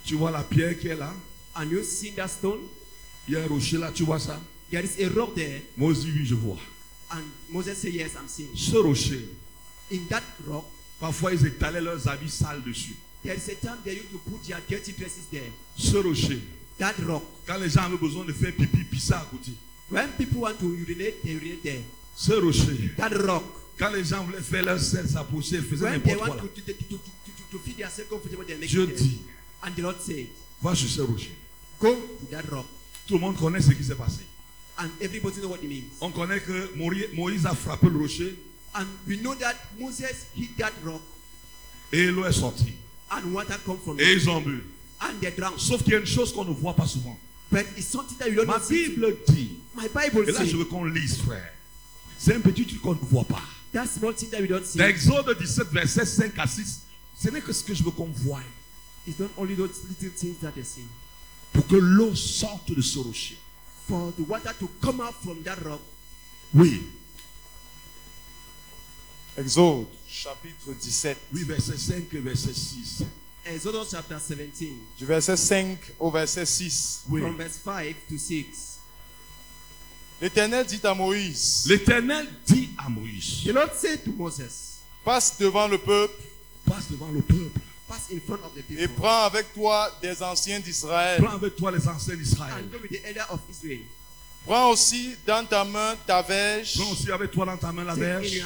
[0.04, 1.14] tu vois la pierre qui est là?
[1.56, 2.60] And you see that stone?
[3.26, 4.38] Il y a un rocher là, tu vois ça?
[4.70, 5.62] There is a rock there.
[5.78, 6.58] Moïse dit, oui, je vois.
[7.10, 8.54] And Moses say, Yes, I'm seeing.
[8.56, 9.24] Ce rocher,
[9.92, 10.64] In that rock,
[11.00, 12.96] parfois ils étalaient leurs habits sales dessus.
[13.22, 15.50] there is a time they used to put their dirty dresses there.
[15.76, 16.40] Ce rocher,
[16.78, 17.22] That rock.
[17.46, 19.52] quand les gens avaient besoin de faire pipi, pisser à côté.
[19.90, 21.82] When people want to urinate, they urinate there.
[22.16, 23.44] Ce rocher, That rock.
[23.78, 26.36] Quand les gens voulaient faire leur sel, s'approcher, ils faisaient n'importe quoi
[28.66, 29.34] Dieu it dit, there.
[29.62, 30.26] And the Lord said,
[30.62, 31.32] va sur ce rocher.
[31.80, 32.66] Go to that rock.
[33.06, 34.20] Tout le monde connaît ce qui s'est passé.
[34.78, 35.84] And everybody know what it means.
[36.00, 36.70] On connaît que
[37.14, 38.34] Moïse a frappé le rocher
[38.74, 41.00] And we know that Moses hit that rock
[41.92, 42.74] et l'eau est sortie.
[43.10, 44.64] and water come from Et ils ont bu.
[45.00, 45.58] And they drank.
[45.58, 47.16] Sauf qu'il y a une chose qu'on ne voit pas souvent.
[47.52, 48.64] But it's something that you don't Ma know.
[48.64, 48.88] see.
[48.88, 51.52] Bible dit, My Bible et là je says veux qu'on lise frère,
[52.18, 53.42] c'est un petit truc qu'on ne voit pas.
[53.74, 54.78] That small thing that we don't see.
[54.78, 56.80] Dans Exode 17, verset 5 à 6,
[57.20, 58.40] ce n'est que ce que je veux qu'on voie.
[59.06, 60.86] It's not only those little things that they see.
[61.52, 63.36] Pour que l'eau sorte de ce rocher.
[63.86, 65.80] For the water to come out from that rock.
[66.54, 66.80] Oui,
[69.36, 73.02] Exode, chapitre 17, oui, verset 5 et verset 6.
[73.46, 77.04] Exodus chapter 17, du verset 5 au verset 6.
[77.08, 77.20] Oui.
[77.20, 78.73] from verse 5 to 6.
[80.20, 85.68] L'Éternel dit à Moïse, L'Éternel dit à Moïse, The Lord said to Moses, passe devant
[85.68, 86.14] le peuple
[86.66, 90.22] passe devant le peuple, Pass in front of the et people prends avec toi des
[90.22, 91.22] anciens d'Israël.
[91.22, 92.54] prends avec toi les anciens d'Israël.
[92.64, 93.80] and go with the elder of Israel.
[94.46, 97.94] Prends aussi dans ta main ta verge Prends aussi avec toi dans ta main la
[97.94, 98.42] verge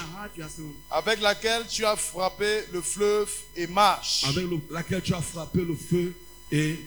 [0.90, 4.24] avec laquelle tu as frappé le fleuve et marche.
[4.24, 6.12] avec le- laquelle tu as frappé le feu
[6.50, 6.80] et,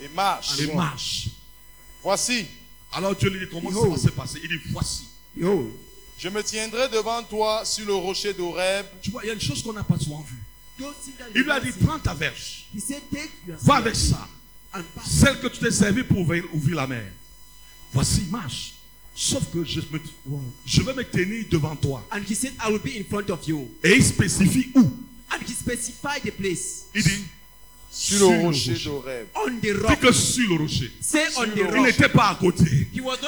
[0.00, 0.58] Et marche.
[0.58, 1.28] et marche.
[2.02, 2.46] Voici,
[2.94, 4.40] Alors Dieu lui dit comment ça va se passer?
[4.42, 5.08] Il dit voici.
[5.36, 5.70] Behold,
[6.18, 9.40] je me tiendrai devant toi sur le rocher d'Horeb Tu vois, il y a une
[9.40, 10.42] chose qu'on n'a pas souvent vue.
[11.34, 14.28] Il lui a dit prends ta verge, He said, Take your va avec ça,
[15.06, 17.04] celle que tu t'es servi pour ouvrir, ouvrir la mer.
[17.92, 18.74] Voici, marche.
[19.14, 20.00] Sauf que je, me,
[20.66, 22.04] je vais me tenir devant toi.
[22.10, 23.70] And he said, I will be in front of you.
[23.84, 24.80] Et il spécifie où?
[25.30, 27.24] And he specified the place Il dit
[27.94, 29.26] sur le rocher rocher.
[29.62, 30.00] dit rock.
[30.00, 30.90] que sur le rocher.
[31.76, 32.64] Il n'était pas à côté.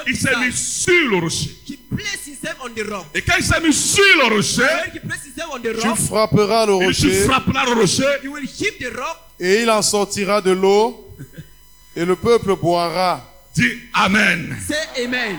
[0.06, 1.50] Il s'est mis sur le rocher.
[1.68, 3.06] He placed himself on the rock.
[3.14, 4.66] Et quand il s'est mis sur le rocher,
[5.80, 8.04] Tu frapperas le il tu rocher frapperas le rocher.
[8.22, 11.06] he will hit the rock et il en sortira de l'eau
[11.94, 13.22] et le peuple boira.
[13.54, 14.56] Dis Amen.
[14.66, 15.38] Say amen.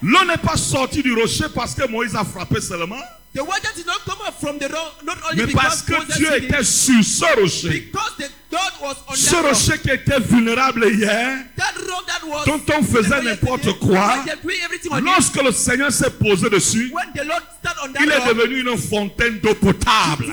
[0.00, 2.96] L'eau n'est pas sortie du rocher parce que Moïse a frappé seulement,
[3.34, 6.34] The water did not come up from the rock, not only mais parce que Dieu
[6.34, 7.68] était sur ce rocher.
[7.68, 12.44] because the God was on Ce rocher qui était vulnérable hier, That rock that was
[12.46, 14.24] dont on faisait n'importe quoi,
[15.02, 18.60] lorsque le Seigneur s'est posé dessus, when the Lord stand on that il est devenu
[18.62, 20.24] une fontaine d'eau potable.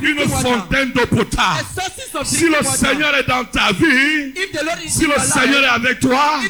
[0.00, 1.66] Une fontaine d'eau potable.
[2.24, 2.64] Si le.
[2.64, 4.32] Seigneur est dans ta vie,
[4.88, 6.40] si le Seigneur est avec toi,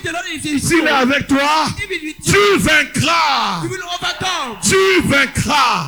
[0.60, 1.66] s'il est avec toi,
[2.24, 3.62] tu vaincras.
[4.62, 5.33] Tu vaincras.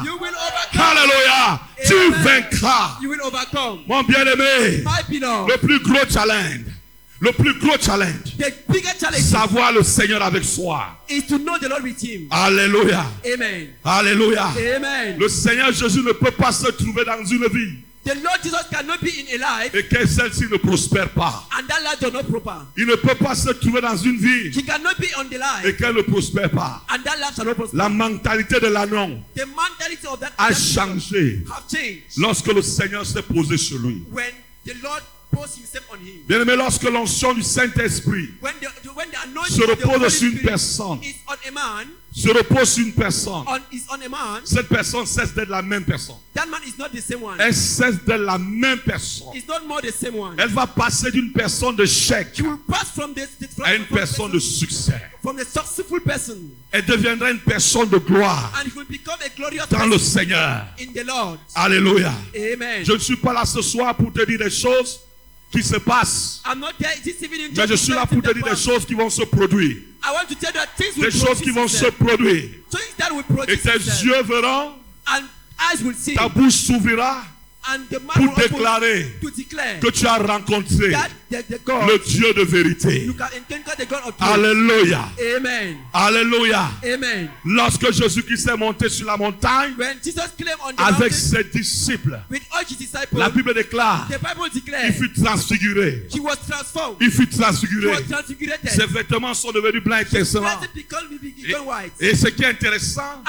[0.04, 0.80] You will overcome.
[0.80, 1.60] Alléluia.
[1.86, 2.98] Tu vaincras.
[3.00, 3.80] You will overcome.
[3.86, 6.66] Mon bien-aimé, le plus gros challenge,
[7.20, 10.86] le plus gros challenge, the biggest challenge savoir le Seigneur avec soi.
[11.08, 12.28] is to know the Lord with Him.
[12.30, 13.04] Alléluia.
[13.24, 13.68] Amen.
[13.84, 14.46] Alléluia.
[14.76, 15.16] Amen.
[15.18, 19.00] Le Seigneur Jésus ne peut pas se trouver dans une vie The Lord Jesus cannot
[19.02, 21.44] be in a life et que celle-ci ne prospère pas.
[21.58, 22.64] and that life does not prosper.
[22.76, 25.74] Il ne peut pas se trouver dans une vie He cannot be on the et
[25.74, 26.82] qu'elle ne prospère pas.
[26.88, 27.76] and that life shall not prosper.
[27.76, 29.20] La mentalité de l'annon
[30.38, 34.04] a changé have changed lorsque le Seigneur s'est posé sur lui.
[34.12, 34.32] when
[34.64, 35.02] the Lord.
[36.28, 38.30] Bien aimé, lorsque l'onction du Saint-Esprit
[39.50, 40.98] Se repose sur une personne.
[41.52, 45.48] Man, se repose sur une personne, on, is on a man, cette personne cesse d'être
[45.50, 46.16] la même personne.
[46.34, 47.36] that man is not the same one.
[47.40, 49.28] Elle cesse d'être la même personne.
[49.34, 50.34] It's not more the same one.
[50.38, 53.74] Elle va passer d'une personne de chèque He will pass from this, this from, à
[53.74, 55.00] une from personne de succès.
[55.22, 56.36] from successful person
[56.72, 60.66] Elle deviendra une personne de gloire and will become a glorious dans le Seigneur.
[60.80, 61.38] in the Lord.
[61.54, 62.12] Alléluia.
[62.34, 62.84] Amen.
[62.84, 65.00] Je ne suis pas là ce soir pour te dire des choses
[65.50, 69.22] qui se evening mais je suis là pour te dire des choses qui vont se
[69.22, 69.76] produire.
[70.04, 72.50] I want to tell you that things will Des choses qui vont se produire.
[73.48, 74.72] Et tes yeux verront,
[76.14, 77.24] ta bouche s'ouvrira
[78.14, 79.16] pour déclarer
[79.80, 80.92] que tu as rencontré
[81.30, 83.08] le Dieu de vérité.
[84.20, 85.08] Alléluia.
[85.36, 85.76] Amen.
[85.92, 86.70] Alléluia.
[86.84, 87.28] Amen.
[87.44, 89.74] Lorsque Jésus-Christ est monté sur la montagne
[90.78, 92.18] avec ses disciples,
[93.12, 94.08] la Bible déclare,
[94.86, 96.06] il fut transfiguré.
[97.00, 97.96] Il fut transfiguré.
[98.68, 100.60] Ses vêtements sont devenus blancs et excellents.
[102.00, 103.22] Et, et ce qui est intéressant,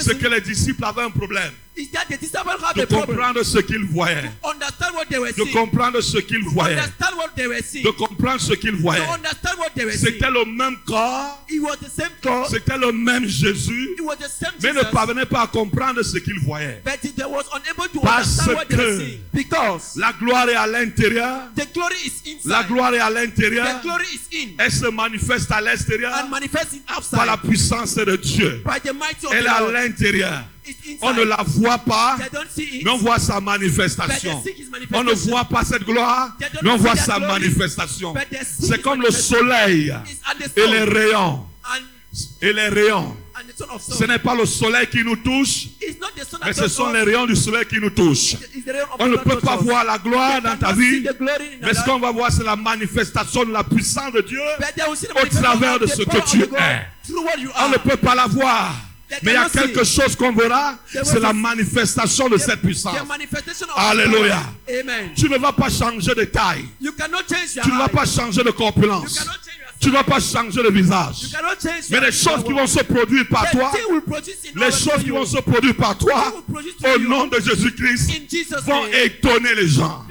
[0.00, 1.52] c'est que les disciples avaient un problème
[1.86, 5.52] de comprendre ce qu'ils voyaient, Understand what they were de seeing.
[5.52, 7.84] comprendre ce qu'ils voyaient, Understand what they were seeing.
[7.84, 9.04] de comprendre ce qu'ils voyaient.
[9.04, 10.14] To understand what they were seeing.
[10.14, 12.46] C'était le même corps, It was the same God.
[12.50, 14.90] c'était le même Jésus, It was the same mais ne Jesus.
[14.92, 16.82] parvenait pas à comprendre ce qu'ils voyaient.
[16.84, 19.20] But they was unable to Parce understand what they were que seeing.
[19.32, 22.50] Because La gloire est à l'intérieur, the glory is inside.
[22.50, 24.48] la gloire est à the l'intérieur, glory is in.
[24.58, 26.12] elle se manifeste à l'extérieur
[27.12, 28.62] par la puissance de Dieu.
[28.64, 30.44] By the mighty of Elle est à l'intérieur.
[31.02, 32.16] On ne la voit pas,
[32.56, 34.42] mais on voit sa manifestation.
[34.92, 38.14] On ne voit pas cette gloire, mais on voit sa manifestation.
[38.60, 39.94] C'est comme le soleil
[40.56, 41.44] et les rayons.
[42.40, 43.16] Et les rayons.
[43.78, 45.68] Ce n'est pas le soleil qui nous touche,
[46.44, 48.36] mais ce sont les rayons du soleil qui nous touchent.
[48.98, 51.04] On ne peut pas voir la gloire dans ta vie,
[51.62, 54.40] mais ce qu'on va voir, c'est la manifestation de la puissance de Dieu.
[55.22, 56.48] Au travers de ce que tu es.
[57.60, 58.74] On ne peut pas la voir.
[59.22, 62.94] Mais il y a quelque chose qu'on verra, c'est la manifestation de cette puissance.
[63.76, 64.42] Alléluia.
[65.16, 66.66] Tu ne vas pas changer de taille.
[66.80, 69.26] Tu ne vas pas changer de corpulence.
[69.80, 71.28] Tu ne vas pas changer de visage.
[71.90, 73.72] Mais les choses qui vont se produire par toi,
[74.56, 76.34] les choses qui vont se produire par toi,
[76.94, 78.10] au nom de Jésus-Christ,
[78.64, 80.04] vont étonner les gens.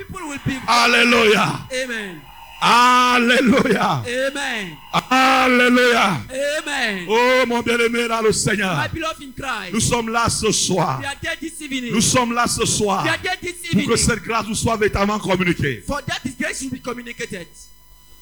[0.67, 1.59] Alléluia.
[1.83, 2.21] Amen.
[2.59, 4.03] Alléluia.
[4.05, 4.77] Amen.
[4.91, 6.21] Alléluia.
[6.59, 7.05] Amen.
[7.07, 9.73] Oh mon bien-aimé dans le My Seigneur, beloved in Christ.
[9.73, 10.99] nous sommes là ce soir.
[10.99, 11.91] We are there this evening.
[11.93, 13.87] Nous sommes là ce soir We are there this pour evening.
[13.89, 15.83] que cette grâce nous soit véritablement communiquée.
[15.85, 17.47] For that grace should be communicated.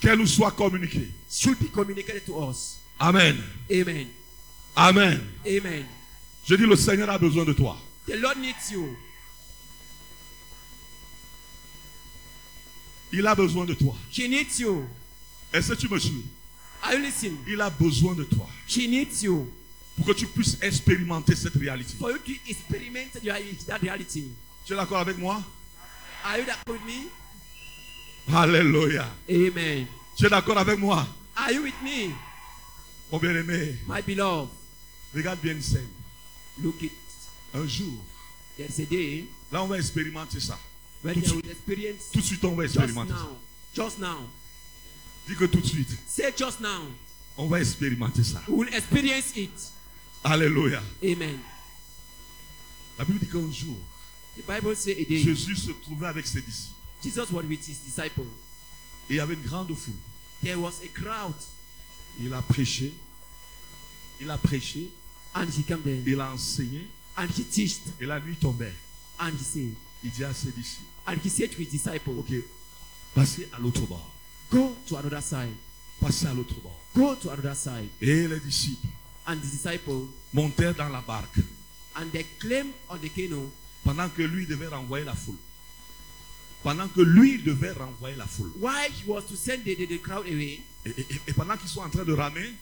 [0.02, 1.08] Qu'elle nous soit communiquée.
[1.32, 2.78] Should be communicated to us.
[3.00, 3.38] Amen.
[3.72, 4.08] Amen.
[4.76, 5.22] Amen.
[5.48, 5.86] Amen.
[6.46, 7.78] Je dis le Seigneur a besoin de toi.
[8.08, 8.96] The Lord needs you.
[13.18, 13.96] Il a besoin de toi.
[14.12, 14.86] He needs you.
[15.54, 16.26] Est-ce que tu me suis?
[16.84, 17.38] Are you listening?
[17.48, 19.48] Il a besoin de toi He needs you.
[19.96, 21.94] pour que tu puisses expérimenter cette réalité.
[21.98, 23.14] For you to experiment
[23.68, 24.26] that reality.
[24.66, 25.42] Tu es d'accord avec moi?
[26.26, 27.08] Are you that with me?
[28.34, 29.06] Alléluia.
[29.30, 29.86] Amen.
[30.18, 31.08] Tu es d'accord avec moi?
[31.38, 32.14] Are you with me?
[33.12, 34.50] Mon bien-aimé, My beloved.
[35.14, 35.88] regarde bien une scène.
[36.62, 36.92] Look it.
[37.54, 38.04] Un jour,
[38.58, 40.60] There's a day là on va expérimenter ça.
[41.06, 41.46] When Tout de they suite.
[41.46, 43.20] will experience Tout de suite on va just expérimenter ça.
[43.20, 43.38] now.
[43.76, 44.30] Just now.
[45.28, 46.88] Dis que tout de suite, Say just now.
[47.38, 48.42] on va expérimenter ça.
[48.48, 49.52] We will experience it.
[50.24, 50.82] Alléluia.
[51.04, 51.40] Amen.
[52.98, 53.78] La Bible dit qu'un jour,
[54.38, 56.74] The Bible says a day Jésus se trouvait avec ses disciples.
[57.04, 58.26] Jesus was with his disciples.
[59.10, 59.94] Et il y avait une grande foule.
[60.44, 61.36] There was a crowd
[62.20, 62.94] Il a prêché.
[64.22, 64.90] Il a prêché.
[65.36, 66.88] and he came there Il a enseigné.
[67.18, 68.74] and he teached Et la nuit tombait.
[69.20, 72.32] and he said Il dit à ses disciples, and he said to his disciples, ok,
[73.16, 74.12] passez à l'autre bord.
[74.52, 75.50] Go to another side.
[76.00, 76.80] Passez à l'autre bord.
[76.96, 77.90] Go to another side.
[78.02, 78.88] Et les disciples
[79.26, 81.40] And the disciples montèrent dans la barque
[81.96, 83.50] and they climbed on the canoe
[83.84, 85.38] pendant que lui devait renvoyer la foule.
[86.64, 88.52] Pendant que lui devait renvoyer la foule.
[88.60, 91.70] while he was to send the, the, the crowd away Et, et- et pendant qu'ils
[91.70, 92.54] sont en train de ramer,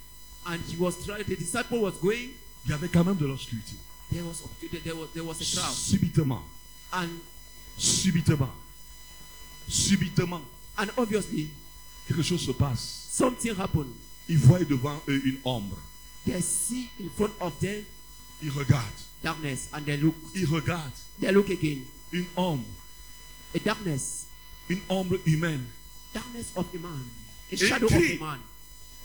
[0.45, 2.29] and he was trying the disciple was going
[2.65, 3.75] il y avait quand même de l'obscurité.
[4.11, 4.41] there was
[4.83, 6.43] there was there was a crowd Subitement,
[6.93, 7.09] and
[7.77, 8.49] subitement,
[9.67, 10.41] subitement,
[10.77, 11.49] and obviously
[12.07, 13.07] quelque chose se passe.
[13.11, 13.93] something happened
[14.29, 15.77] Ils voient devant eux une ombre.
[16.25, 17.83] they see in front of them
[18.41, 19.01] Ils regardent.
[19.23, 20.15] darkness and they look.
[20.35, 21.85] Ils regardent they look again.
[22.11, 22.65] Une ombre.
[23.55, 24.25] a darkness.
[24.69, 25.65] Une ombre humaine.
[26.13, 27.05] darkness of a man.
[27.51, 28.39] A Et shadow of a man.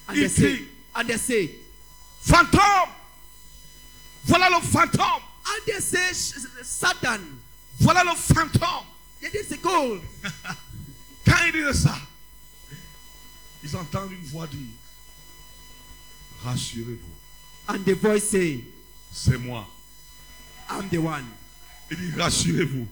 [0.09, 0.63] And they say
[0.95, 1.51] and they say
[2.25, 2.89] Fantôme!
[4.27, 5.23] Voilà le fantôme!
[5.47, 7.21] and they say "Sh- Satan
[7.81, 8.85] Voilà le fantôme
[9.23, 10.01] it is gold
[11.25, 11.97] Quand ils disent ça,
[13.63, 14.59] ils entendent une voix dire
[16.45, 17.15] Rassurez-vous,
[17.69, 18.65] And the voice say,
[19.13, 19.67] c'est moi.
[20.71, 21.25] I'm the one.
[21.91, 22.87] Il dit Rassurez-vous,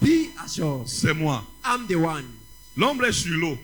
[0.00, 0.86] Be assured.
[0.88, 1.44] c'est moi.
[1.64, 2.26] I'm the one.
[2.76, 3.58] L'ombre est sur l'eau.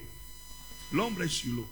[0.92, 1.66] L'ombre est sur l'eau.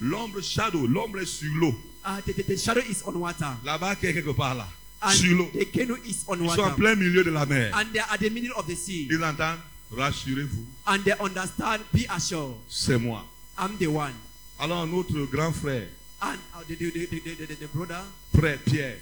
[0.00, 1.74] L'ombre shadow, l'ombre est sur l'eau.
[2.06, 3.56] Uh, the, the, the shadow is on water.
[3.64, 4.68] Là-bas, quelque part là.
[5.12, 5.50] Sur l'eau.
[5.52, 7.72] the canoe is on Ils sont en plein milieu de la mer.
[7.76, 9.08] And they are at the middle of the sea.
[9.10, 9.58] Ils entendent
[9.92, 12.54] Rassurez-vous, And they understand, be assured.
[12.68, 13.24] c'est moi.
[13.58, 14.14] I'm the one.
[14.58, 15.86] Alors notre grand frère,
[16.20, 18.02] And uh, the, the brother,
[18.34, 18.96] frère Pierre,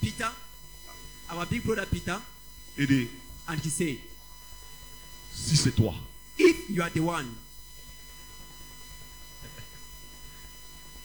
[0.00, 0.28] Peter,
[1.30, 2.16] our big brother Peter,
[2.76, 3.08] il dit
[3.46, 3.98] and he said,
[5.32, 5.94] Si c'est toi,
[6.38, 7.26] if you are the one,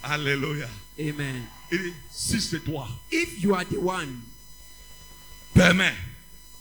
[0.03, 0.67] Alléluia.
[0.99, 1.47] amen.
[1.75, 4.21] Il dit Si c'est toi, If you are the one,
[5.53, 5.93] permets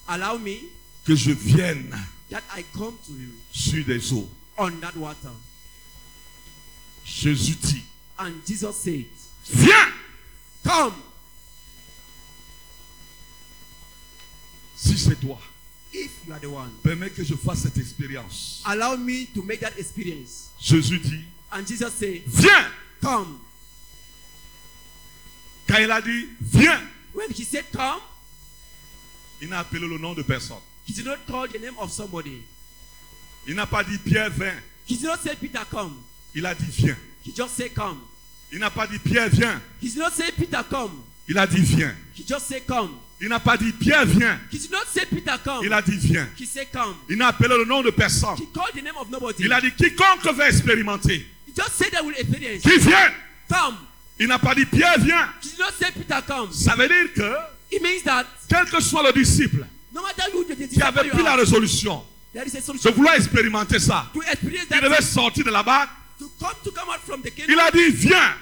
[0.09, 0.57] allow me
[1.05, 1.91] que je vienne
[2.31, 4.29] that I come to you sur des eaux.
[4.59, 5.31] on that water.
[7.05, 7.83] Jésus dit
[8.19, 9.07] And Jesus said,
[9.51, 9.93] Viens
[10.65, 10.95] Come.
[14.77, 15.39] Si c'est toi,
[15.93, 18.63] If you are the one, permets que je fasse cette expérience.
[18.67, 20.49] allow me to make that experience.
[20.61, 22.67] Jésus dit And Jesus said, Viens
[23.01, 23.39] Come.
[25.75, 26.81] Quand il a dit Viens,
[27.13, 28.01] When he said come,
[29.41, 30.59] il n'a appelé le nom de personne.
[30.87, 32.43] he did not call the name of somebody.
[33.47, 34.55] Il n'a pas dit Pierre, viens.
[34.87, 35.97] He did not say Peter come.
[36.35, 36.97] Il a dit Viens.
[37.25, 38.01] He just said come.
[38.53, 39.61] Il n'a pas dit Pierre, viens.
[39.81, 41.03] He did not say Peter come.
[41.29, 41.95] Il a dit Viens.
[42.15, 43.01] He just said come.
[43.21, 44.39] Il n'a pas dit Pierre, viens.
[44.53, 45.65] He did not say Peter come.
[45.65, 46.29] Il a dit Viens.
[46.39, 46.95] He said come.
[47.09, 48.37] Il n'a appelé le nom de personne.
[48.37, 49.45] He called the name of nobody.
[49.45, 52.63] Il a dit Quiconque veut expérimenter, He just said that with experience.
[52.63, 53.13] qui vient.
[53.49, 53.77] Come.
[54.19, 55.29] Il n'a pas dit Pierre, viens.
[56.53, 57.35] Ça veut dire que,
[57.73, 61.23] It means that quel que soit le disciple no matter who the qui avait pris
[61.23, 62.05] la résolution
[62.35, 65.89] de vouloir expérimenter ça, il devait sortir de là-bas.
[67.49, 68.35] Il a dit Viens.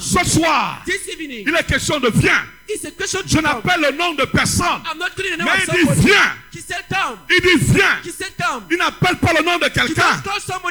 [0.00, 2.44] Ce soir, il est question de Viens.
[2.68, 4.82] Je n'appelle le nom de personne.
[5.38, 6.06] Mais il dit.
[6.06, 6.36] Viens.
[7.30, 8.00] Il dit Viens.
[8.70, 10.22] Il n'appelle pas le nom de quelqu'un.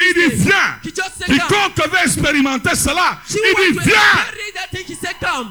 [0.02, 0.80] Il dit Viens.
[0.82, 5.46] Quiconque veut expérimenter cela, il dit Viens.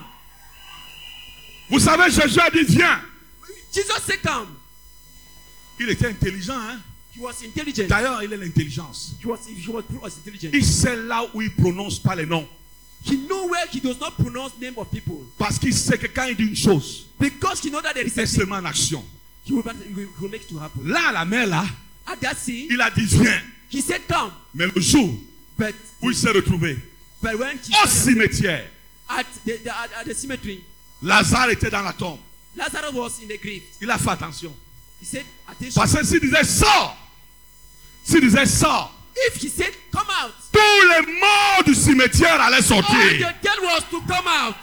[1.71, 3.01] Vous savez, Jésus a dit Viens.
[3.73, 4.49] Jesus said come.
[5.79, 6.59] Il était intelligent.
[6.59, 6.81] Hein?
[7.19, 7.89] He was intelligent.
[7.89, 9.17] D'ailleurs, il est l'intelligence.
[10.53, 12.47] Il sait là où il prononce pas les noms.
[13.05, 16.25] He know where he does not pronounce name of people Parce qu'il sait que quand
[16.25, 19.05] il dit une chose, because he know that there is a c'est seulement en action.
[19.45, 20.83] He will, he will, make it to happen.
[20.85, 21.65] Là, la mer, là,
[22.07, 23.41] At that sea, il a dit Viens.
[23.71, 25.11] he said come, Mais le jour
[25.57, 26.77] but où il s'est retrouvé
[27.23, 28.67] but when he au cimetière,
[29.09, 30.63] at the, the at, at the cemetery,
[31.03, 32.19] Lazare était dans la tombe.
[32.57, 33.63] Lazarus was in the grave.
[33.81, 34.53] Il a fait attention.
[35.01, 35.81] He said, attention.
[35.81, 36.97] Parce que s'il disait sors,
[38.09, 38.93] s'il disait sors,
[39.29, 42.97] If he said come out, tous les morts du cimetière allaient all sortir.
[43.19, 44.55] the dead was to come out.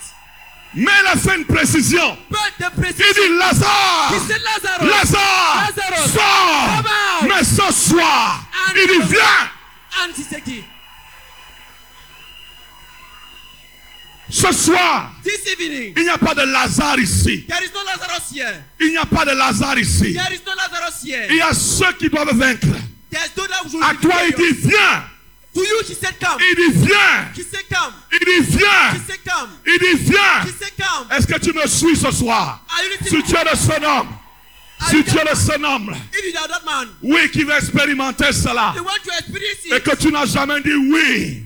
[0.73, 2.17] Mais il a fait une précision.
[2.29, 6.67] But the Il dit Lazare, he said Lazarus, Lazare, Lazarus, sors.
[6.67, 7.29] come out.
[7.29, 9.49] Mais ce soir, And il dit viens.
[10.03, 10.43] and he said,
[14.27, 17.45] Ce soir, this evening, il n'y a pas de Lazare ici.
[17.47, 18.63] there is no Lazarus here.
[18.81, 20.13] Il n'y a pas de Lazare ici.
[20.13, 21.27] There is no Lazarus here.
[21.29, 22.67] Il y a ceux qui doivent vaincre.
[23.81, 25.03] À toi, il dit viens.
[25.53, 26.37] To you, he said come.
[26.41, 27.31] Il dit viens.
[27.33, 27.93] He said come.
[28.11, 28.93] Il dit viens.
[28.93, 29.49] He said come.
[29.65, 30.43] Il dit viens.
[30.43, 31.07] He said come.
[31.11, 32.61] Est-ce que tu me suis ce soir?
[33.01, 34.09] Si tu es de ce homme,
[34.89, 35.95] si tu es de ce homme,
[37.01, 38.75] oui, qui veut expérimenter cela,
[39.71, 41.43] et que tu n'as jamais dit oui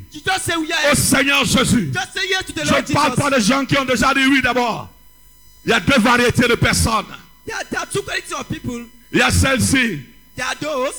[0.92, 0.96] au.
[0.96, 1.92] Seigneur Jésus.
[1.94, 4.90] Je ne parle pas de gens qui ont déjà dit oui d'abord.
[5.66, 7.06] Il y a deux variétés de personnes.
[7.46, 9.70] Il y a those,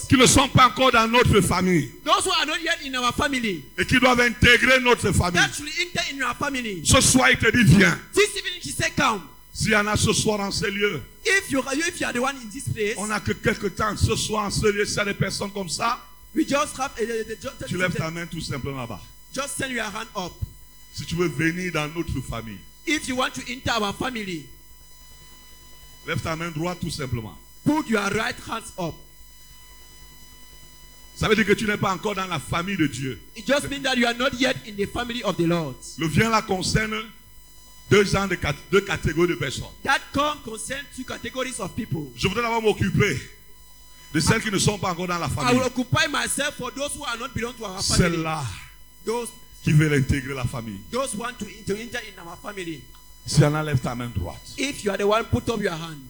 [0.08, 3.12] qui ne sont pas encore dans notre famille those who are not yet in our
[3.14, 3.64] family.
[3.78, 6.84] et qui doivent intégrer notre famille.
[6.84, 7.98] Ce soir, il te dit viens.
[8.14, 9.22] This evening, he said come.
[9.52, 12.18] S'il y en a ce soir en ce lieu, If you, if you are the
[12.20, 14.84] one in this place, on n'a que quelques temps ce soir en ce lieu.
[14.86, 15.98] S'il y a des personnes comme ça,
[16.34, 19.00] we just have a, a- a- just, tu lèves ta main tout simplement là-bas.
[19.34, 20.32] just send your hand up.
[20.94, 24.46] Si tu veux venir dans notre famille, If you want to enter our family,
[26.06, 27.36] lève ta main droite tout simplement.
[27.64, 28.94] put your right hands up.
[31.20, 33.20] Ça veut dire que tu n'es pas encore dans la famille de Dieu.
[33.36, 35.74] It just means that you are not yet in the family of the Lord.
[35.98, 36.94] Le viens là concerne
[37.90, 38.38] deux genres de
[38.72, 39.68] deux catégories de personnes.
[39.84, 42.10] That come concern two categories of people.
[42.16, 43.20] Je voudrais d'abord m'occuper
[44.14, 45.56] de celles qui ne sont pas encore dans la I famille.
[45.58, 48.14] will occupy myself for those who are not belong to our family.
[48.16, 48.42] Celles-là
[49.04, 49.28] Those
[49.62, 50.80] qui veulent intégrer la famille.
[50.90, 52.82] those want to, to enter in our family.
[53.26, 54.40] Si on enlève ta main droite.
[54.56, 56.00] If you are the one, put up your hand.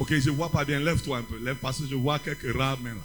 [0.00, 0.80] Ok, je vois pas bien.
[0.80, 1.38] Lève-toi un peu.
[1.38, 3.00] Lève parce que je vois quelques rares mains là.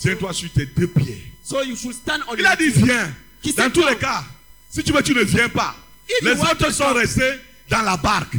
[0.00, 1.32] Tiens-toi sur tes deux pieds.
[1.44, 3.14] So you should stand on Il a dit viens.
[3.56, 4.24] Dans tous les cas,
[4.70, 5.76] si tu veux, tu ne viens pas.
[6.08, 8.34] If Les autres sont restés dans la barque.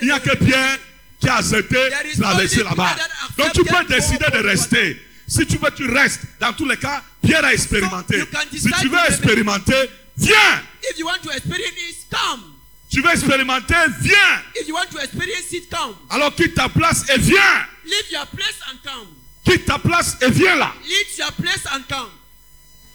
[0.00, 0.78] Il n'y a que Pierre
[1.20, 1.78] qui a accepté
[2.12, 3.00] is traverser la barque.
[3.38, 5.00] Donc tu peux décider de rester.
[5.26, 6.22] Si tu veux, tu restes.
[6.40, 8.22] Dans tous les cas, Pierre a expérimenté.
[8.52, 10.62] Si tu veux expérimenter, viens.
[10.90, 12.52] If you want to experience come.
[12.90, 14.42] Tu veux expérimenter, viens.
[14.54, 15.94] If you want to experience it, come.
[16.10, 17.66] Alors quitte ta place et viens.
[17.84, 19.08] Leave your place and come.
[19.44, 20.72] Quitte ta place et viens là.
[20.84, 22.10] Leave your place and come.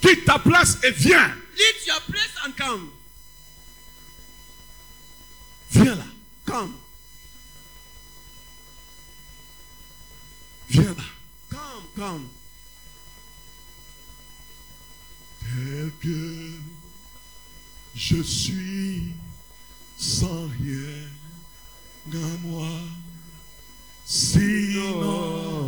[0.01, 1.33] Quitte ta place et viens.
[1.57, 2.89] Leave your place and come.
[5.71, 6.05] Viens là.
[6.45, 6.73] Come.
[10.69, 11.03] Viens là.
[11.49, 11.83] Come.
[11.95, 12.29] Come.
[15.41, 16.51] Tel que
[17.95, 19.13] je suis
[19.97, 21.09] sans rien
[22.13, 22.69] à moi.
[24.05, 25.66] Sinon,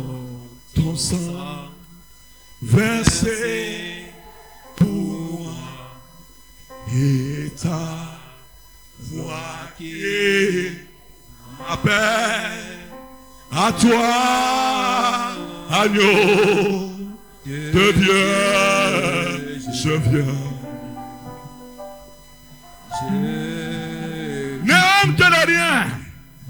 [1.00, 1.70] sang
[2.60, 4.04] versé
[4.76, 5.52] pour moi
[6.92, 8.18] et ta
[8.98, 10.72] voix qui
[11.58, 12.80] m'appelle
[13.50, 14.12] à toi,
[15.70, 16.90] agneau
[17.46, 20.50] de Dieu, je viens.
[24.62, 25.88] Ne honte de rien.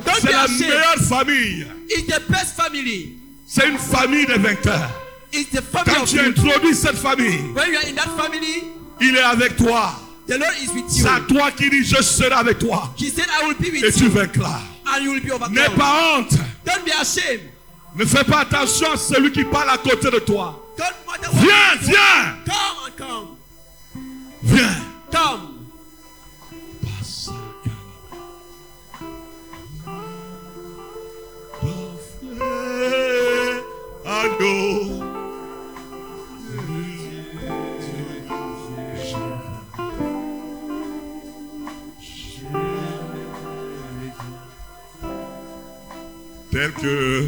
[0.04, 1.66] Don't C'est la meilleure famille.
[1.88, 3.19] It's the best family.
[3.52, 4.90] C'est une famille de vainqueurs.
[5.32, 6.22] It's the family Quand tu you.
[6.22, 8.64] introduis cette famille, When you are in that family,
[9.00, 9.92] il est avec toi.
[10.28, 12.92] the Lord is with C'est à toi qui dit je serai avec toi.
[12.96, 14.60] He said, I will be Et tu vaincras.
[14.86, 16.30] and you will be N'aie pas honte.
[16.64, 17.50] Don't be ashamed.
[17.96, 20.64] Ne fais pas attention à celui qui parle à côté de toi.
[21.32, 22.36] Viens, viens,
[22.96, 23.36] come.
[24.44, 24.76] viens.
[25.10, 25.49] Come.
[46.60, 47.24] Tel que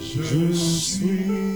[0.00, 1.55] je suis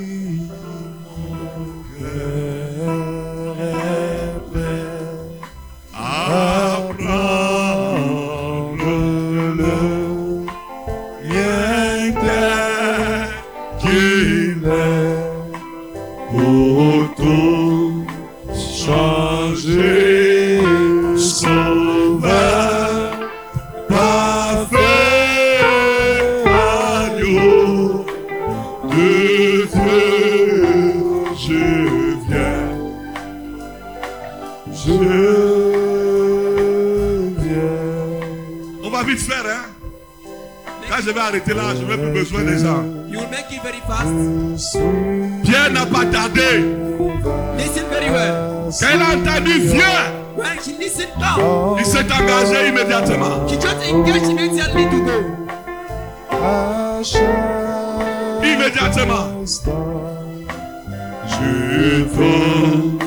[41.31, 44.77] arrêter là je n'ai plus besoin des gens You will make it very fast.
[45.45, 46.65] Pierre n'a pas tardé
[47.57, 48.71] Listen very well.
[48.81, 51.77] quand il a entendu viens When he listened, come.
[51.79, 55.19] il s'est engagé immédiatement He just engaged immediately to go.
[58.43, 59.27] immédiatement
[61.27, 62.99] je veux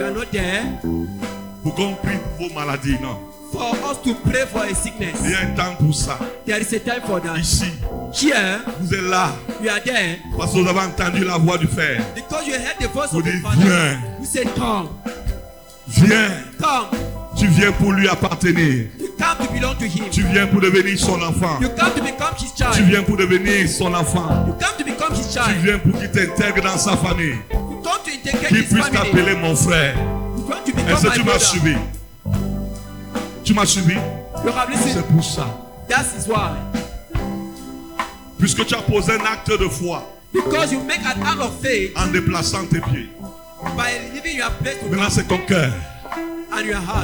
[0.00, 0.62] You are not there
[1.62, 3.18] pour qu'on prie pour vos maladies non?
[3.52, 5.20] For us to pray for a il sickness.
[5.28, 7.36] y a un temps pour ça There is a time for that.
[7.38, 7.66] ici
[8.14, 11.66] Here, vous êtes là you are there parce que vous avez entendu la voix du
[11.66, 13.60] Père because you heard the voice Vous of the dites, Father.
[13.62, 14.00] viens.
[14.20, 14.88] You said, Come,
[15.86, 16.86] viens come.
[17.36, 20.08] tu viens pour lui appartenir You come to belong to Him.
[20.10, 22.86] tu viens pour devenir son enfant You come to become His tu child.
[22.88, 25.56] viens pour devenir son enfant You come to become His tu child.
[25.62, 27.36] viens pour qu'il t'intègre dans sa famille
[28.50, 29.96] His puisse t'appeler mon frère.
[30.88, 31.76] est-ce que tu m'as suivi?
[33.44, 33.96] Tu m'as suivi?
[34.92, 35.46] C'est pour ça.
[38.38, 41.92] Puisque tu as posé un acte de foi Because you make an act of faith
[41.96, 43.10] en déplaçant tes pieds.
[43.76, 45.72] by leaving your place to maintenant c'est ton cœur.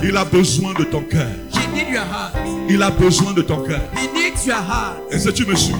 [0.02, 1.26] Il a besoin de ton cœur
[2.68, 4.96] il a besoin de ton cœur He needs your heart.
[5.10, 5.74] est-ce que tu me suis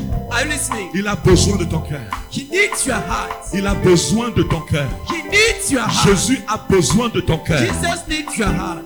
[0.94, 2.00] il a besoin de ton cœur
[2.32, 3.30] He needs your heart.
[3.54, 6.06] il a besoin de ton cœur He needs your heart.
[6.08, 7.58] Jésus a besoin de ton cœur.
[7.58, 8.84] Jesus needs your heart.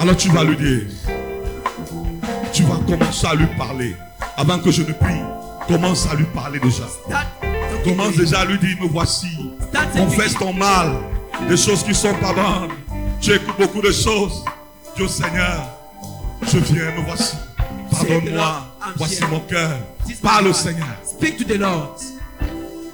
[0.00, 0.82] Alors tu vas lui dire,
[2.52, 3.96] tu vas commencer à lui parler.
[4.36, 5.20] Avant que je ne prie,
[5.66, 6.84] commence à lui parler déjà.
[7.84, 9.26] Commence déjà à lui dire, me voici.
[9.96, 10.92] Confesse ton mal.
[11.48, 12.70] des choses qui sont pas bonnes.
[13.20, 14.44] Tu écoutes beaucoup de choses.
[14.96, 15.68] Dis au Seigneur,
[16.42, 17.36] je viens, me voici.
[17.90, 18.66] Pardonne-moi.
[18.96, 19.78] Voici mon cœur.
[20.22, 20.52] Parle au.
[20.52, 20.86] Seigneur.
[21.04, 21.96] Speak to the Lord.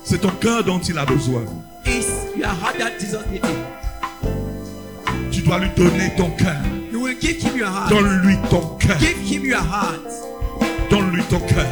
[0.02, 1.42] C'est ton cœur dont il a besoin.
[5.30, 6.56] Tu dois lui donner ton cœur.
[6.92, 7.90] You will give him your heart.
[7.90, 8.98] Donne-lui ton cœur.
[8.98, 10.00] Give him your heart.
[10.90, 11.66] Donne-lui ton cœur.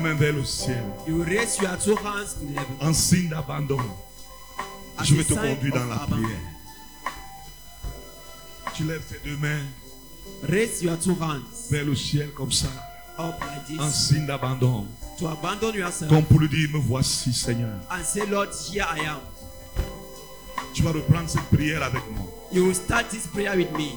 [0.00, 0.82] Mains vers le ciel.
[1.06, 2.76] You will raise your two hands to heaven.
[2.80, 3.78] En signe d'abandon.
[5.02, 6.40] Je vais te conduire dans la prière.
[8.74, 9.62] Tu lèves tes deux mains
[10.48, 12.68] Raise your two hands vers le ciel comme ça.
[13.18, 14.86] up like En signe d'abandon.
[15.18, 17.74] to abandon yourself Comme pour lui dire, me voici Seigneur.
[17.90, 19.20] and say, Lord, here I am.
[20.72, 22.24] Tu vas reprendre cette prière avec moi.
[22.52, 23.92] You will start this prayer with me.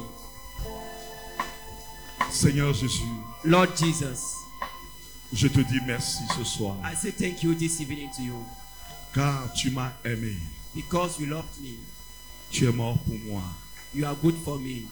[2.32, 3.04] Seigneur Jésus,
[3.46, 4.20] Lord Jesus,
[5.34, 6.76] je te dis merci ce soir.
[6.84, 8.46] I say thank you this evening to you
[9.14, 10.36] Car tu m'as aimé.
[10.76, 11.76] because you loved me.
[12.52, 13.44] Tu es mort pour moi.
[13.96, 14.88] You are good for me.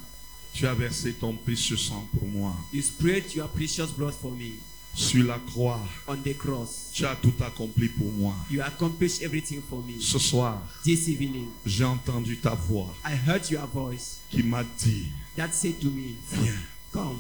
[0.53, 2.53] Tu as versé ton précieux sang pour moi.
[2.73, 4.53] You spread your precious blood for me
[4.93, 6.89] Sur la croix, on the cross.
[6.93, 8.35] tu as tout accompli pour moi.
[8.49, 10.01] You accomplished everything for me.
[10.01, 15.07] Ce soir, This evening, j'ai entendu ta voix I heard your voice qui m'a dit,
[15.37, 16.59] that said to me, viens,
[16.91, 17.19] Come,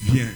[0.00, 0.32] viens,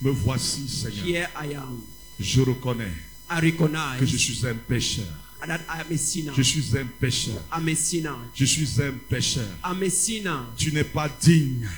[0.00, 1.06] me voici Seigneur.
[1.06, 1.80] here I am.
[2.18, 2.92] Je reconnais
[3.30, 3.52] I
[3.98, 5.06] que je suis un pécheur.
[5.46, 6.32] that I am a sinner.
[6.36, 7.40] Je suis un pécheur.
[7.52, 8.16] I'm a sinner.
[8.34, 9.46] Je suis un pécheur.
[9.64, 10.40] I'm a sinner.
[10.56, 11.68] Tu n'es pas digne.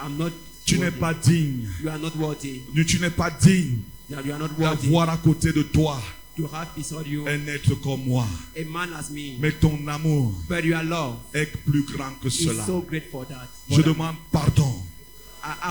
[0.00, 0.32] I'm not.
[0.64, 1.68] Tu n'es pas digne.
[1.82, 2.60] You are not worthy.
[2.86, 3.78] Tu n'es pas digne
[4.10, 6.00] That you are not worthy d'avoir à côté de toi
[6.36, 8.26] to have beside you un être comme moi.
[8.56, 9.38] a man as me.
[9.40, 12.64] Mais ton amour But your love est plus grand que cela.
[12.64, 13.48] so great for that.
[13.68, 14.77] Je that, demande pardon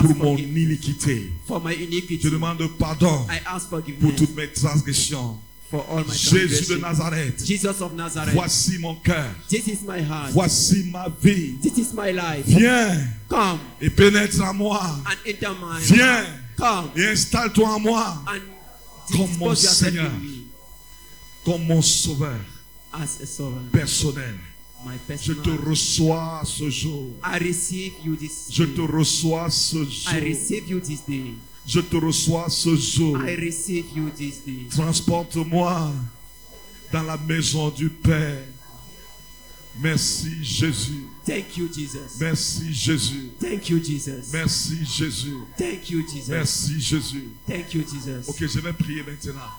[0.00, 1.32] pour mon iniquité.
[1.46, 2.20] for my iniquity.
[2.22, 3.82] Je demande pardon I ask pour
[4.16, 5.38] toutes mes transgressions.
[5.70, 6.80] for all my Jésus de.
[6.80, 8.34] Nazareth, Jesus of Nazareth.
[8.34, 9.28] voici mon cœur.
[9.50, 10.32] This is my heart.
[10.32, 11.58] Voici ma vie.
[11.62, 12.44] This is my life.
[12.46, 12.96] Viens
[13.28, 14.80] Come et pénètre en moi.
[15.06, 15.80] and enter mine.
[15.82, 16.24] Viens
[16.56, 18.40] Come et installe-toi en moi and
[19.12, 20.10] Comme mon Seigneur.
[21.44, 22.38] comme mon sauveur
[22.92, 23.70] as a servant.
[23.72, 24.34] personnel.
[25.20, 27.10] Je te reçois ce jour.
[27.24, 28.74] I receive you this Je day.
[28.74, 30.12] te reçois ce I jour.
[30.22, 31.34] receive you this day.
[31.66, 33.18] Je te reçois ce jour.
[33.22, 34.66] I receive you this day.
[34.70, 35.92] Transporte-moi
[36.92, 38.44] dans la maison du Père.
[39.80, 41.04] Merci Jésus.
[41.26, 42.18] Thank you, Jesus.
[42.20, 43.30] Merci Jésus.
[43.38, 44.32] Thank you, Jesus.
[44.32, 45.36] Merci Jésus.
[45.58, 46.30] Thank you, Jesus.
[46.30, 47.28] Merci Jésus.
[47.46, 48.28] Thank you, Jesus.
[48.28, 49.50] Ok, je vais prier maintenant.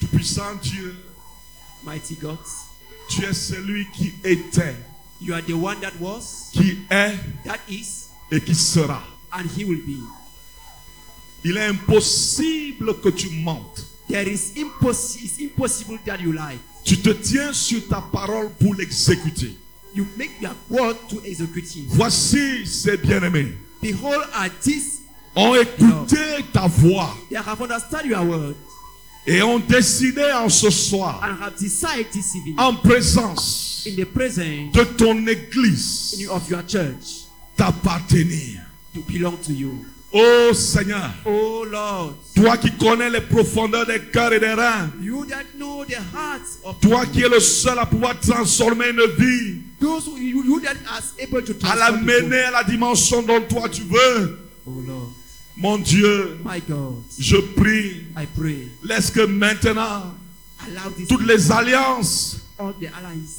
[0.00, 0.94] Tout-puissant Dieu,
[1.86, 2.38] Mighty God,
[3.08, 4.74] tu es celui qui était,
[5.20, 7.14] you are the one that was, qui est
[7.44, 9.02] that is, et qui sera.
[9.32, 9.98] and he will be.
[11.44, 13.84] Il est impossible que tu mentes.
[14.08, 16.58] There is impos- it's impossible that you lie.
[16.84, 19.56] Tu te tiens sur ta parole pour l'exécuter.
[19.94, 21.84] You make your word to execute him.
[21.88, 25.00] Voici ces bien-aimés Behold, at this
[25.36, 28.54] ont écouté ta voix they have understood your word
[29.26, 31.20] et ont décidé en ce soir,
[32.58, 38.60] en présence in the presence de ton église, of your church t'appartenir.
[38.94, 39.84] to belong to you.
[40.12, 45.26] Oh Seigneur, Oh Lord, toi qui connais les profondeurs des cœurs et des reins, you
[45.26, 49.56] that know the hearts of toi qui es le seul à pouvoir transformer une vie,
[49.80, 53.42] those who you, you that are able to à la mener à la dimension dont
[53.42, 54.38] toi tu veux.
[54.66, 55.05] Oh Lord,
[55.56, 60.14] Mon Dieu, my God, je prie, I pray, laisse que maintenant,
[61.08, 62.40] toutes les alliances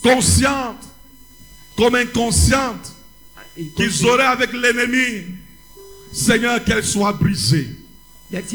[0.02, 0.84] conscientes
[1.76, 2.94] comme inconscientes
[3.60, 5.26] in qu'ils auraient avec l'ennemi,
[6.12, 7.70] Seigneur, qu'elles soient brisées.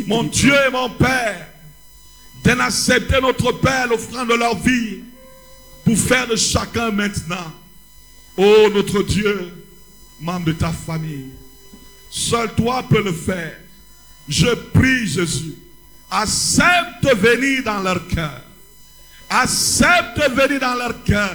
[0.07, 1.49] Mon Dieu et mon Père,
[2.45, 5.01] d'en accepter notre Père l'offrande de leur vie
[5.85, 7.53] pour faire de chacun maintenant,
[8.37, 9.53] oh notre Dieu,
[10.21, 11.31] membre de ta famille.
[12.15, 13.57] Seul toi peux le faire.
[14.29, 15.55] Je prie Jésus,
[16.11, 18.43] accepte de venir dans leur cœur.
[19.31, 21.35] Accepte de venir dans leur cœur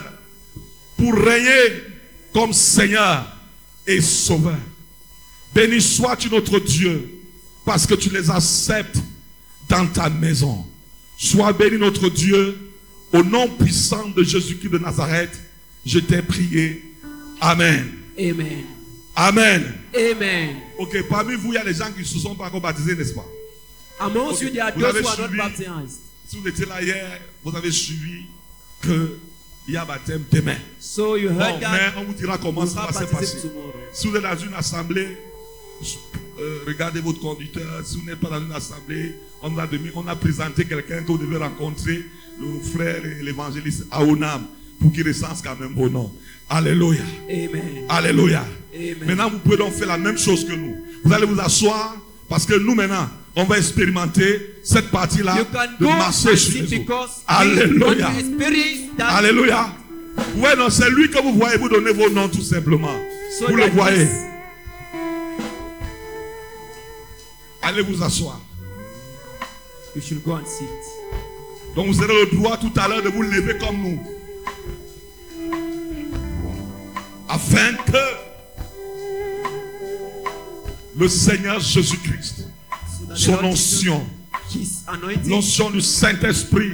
[0.95, 1.81] pour régner
[2.31, 3.25] comme Seigneur
[3.87, 4.59] et Sauveur.
[5.53, 7.09] Béni sois-tu notre Dieu,
[7.65, 8.99] parce que tu les acceptes
[9.67, 10.63] dans ta maison.
[11.17, 12.55] Sois béni notre Dieu,
[13.13, 15.31] Au nom puissant de Jésus-Christ de Nazareth,
[15.85, 16.83] je t'ai prié.
[17.39, 17.89] Amen.
[18.19, 18.76] Amen.
[19.19, 19.73] Amen.
[19.95, 20.57] Amen.
[20.77, 22.95] Ok, parmi vous, il y a des gens qui ne se sont pas encore baptisés,
[22.95, 23.25] n'est-ce pas?
[23.99, 25.37] Amongst you, there are Vous those avez who are not suivi.
[25.37, 25.99] baptized.
[26.27, 28.25] Si vous étiez là hier, vous avez suivi
[28.83, 29.09] qu'il
[29.69, 30.57] y a baptême demain.
[30.79, 31.93] So you Bon, heard mais that.
[31.97, 33.41] on vous dira comment You ça va se passer.
[33.41, 33.73] tomorrow.
[33.91, 35.17] Si vous êtes dans une assemblée,
[36.39, 37.81] euh, regardez votre conducteur.
[37.85, 41.07] Si vous n'êtes pas dans une assemblée, on a, demi- on a présenté quelqu'un que
[41.07, 42.05] vous devez rencontrer,
[42.39, 44.45] le frère et l'évangéliste Aonam,
[44.79, 46.13] pour qu'il recense quand même vos noms.
[46.49, 47.01] Alléluia.
[47.29, 47.85] Amen.
[47.89, 48.43] Alléluia.
[48.73, 48.95] Amen.
[49.05, 50.75] Maintenant, vous pouvez donc faire la même chose que nous.
[51.03, 51.95] Vous allez vous asseoir
[52.29, 55.35] parce que nous, maintenant, on va expérimenter cette partie-là
[55.79, 56.85] de marcher sur les
[57.27, 58.11] Alléluia.
[58.99, 59.69] Alléluia.
[60.37, 62.95] Ouais, non, c'est lui que vous voyez, vous donnez vos noms tout simplement.
[63.37, 64.07] So vous le voyez.
[67.61, 68.41] Allez vous asseoir.
[69.95, 70.67] You should go and sit.
[71.75, 74.16] Donc vous aurez le droit tout à l'heure de vous lever comme nous.
[77.29, 77.97] Afin que
[80.97, 82.47] le Seigneur Jésus-Christ,
[83.13, 84.05] son onction,
[85.25, 86.73] l'onction du Saint-Esprit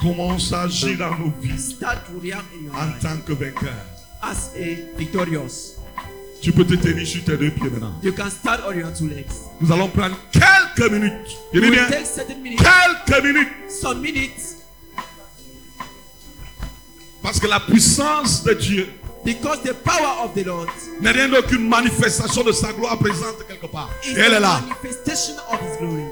[0.00, 1.74] commence à agir dans nos vies
[2.72, 3.94] en tant que vainqueur.
[4.24, 5.76] as a victorious.
[6.40, 7.94] Tu peux te tenir sur tes deux pieds maintenant.
[8.02, 9.32] You can start on your two legs.
[9.60, 13.48] Nous allons prendre quelques minutes, quelques minutes.
[13.68, 14.53] some minutes,
[17.24, 18.86] Parce que la puissance de Dieu
[19.24, 20.68] because the power of the Lord
[21.00, 23.88] n'est rien qu'une manifestation de sa gloire présente quelque part.
[24.06, 24.60] elle est là.
[24.68, 26.02] manifestation of His glory.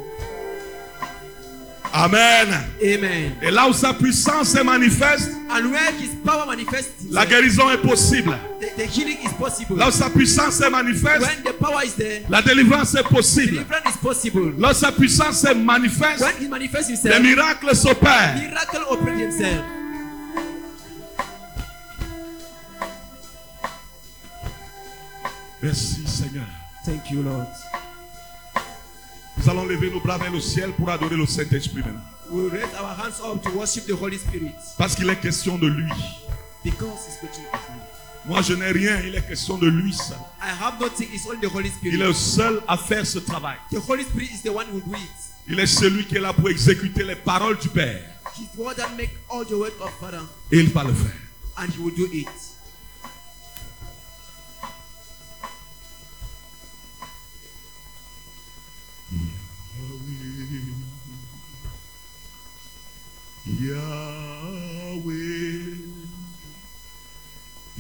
[1.93, 2.49] Amen.
[2.83, 3.35] Amen.
[3.43, 7.83] Et là où sa puissance se manifeste, And where His power manifests, la guérison est
[7.87, 8.35] possible.
[8.59, 9.77] the, the healing is possible.
[9.77, 13.57] Là où sa puissance se manifeste, When the power is there, la délivrance est possible.
[13.59, 14.55] deliverance is possible.
[14.59, 18.37] Là où sa puissance se manifeste, When He manifests les Himself, miracles s'opèrent.
[25.63, 26.45] Merci Seigneur.
[26.85, 27.47] Thank you, Lord.
[29.39, 32.01] Nous allons lever nos bras vers le ciel pour adorer le Saint-Esprit maintenant.
[32.31, 35.67] We raise our hands up to worship the Holy Spirit Parce qu'il est question de
[35.69, 35.91] lui.
[36.65, 37.83] because He's speaking of me.
[38.25, 40.17] Moi je n'ai rien, il est question de lui seul.
[40.41, 41.97] I have nothing, it's only the Holy Il est Spirit.
[41.99, 43.57] le seul à faire ce travail.
[43.71, 45.11] The Holy Spirit is the one who do it.
[45.49, 48.01] Il est celui qui est là pour exécuter les paroles du Père.
[48.39, 51.13] He's the one that make all the work of Father, Et il va le faire.
[51.59, 52.29] and He will do it.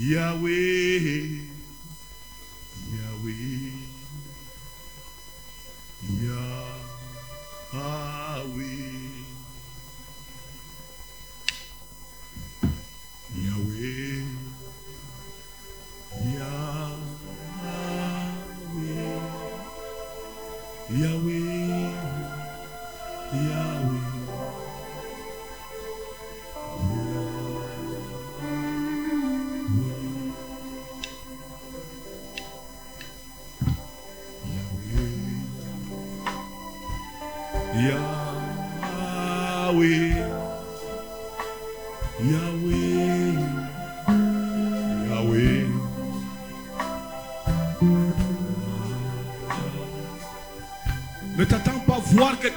[0.04, 1.31] Yahweh,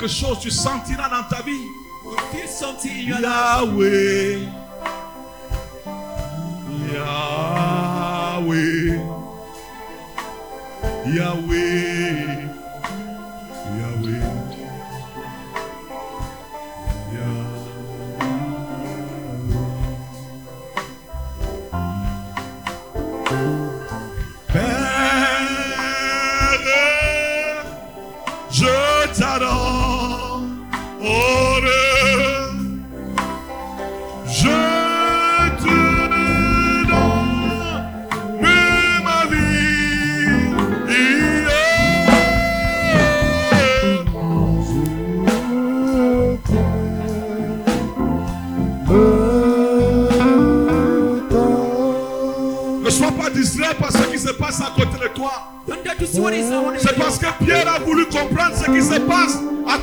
[0.05, 1.67] quelque chose, tu sentiras dans ta vie.
[3.07, 4.47] Yahweh,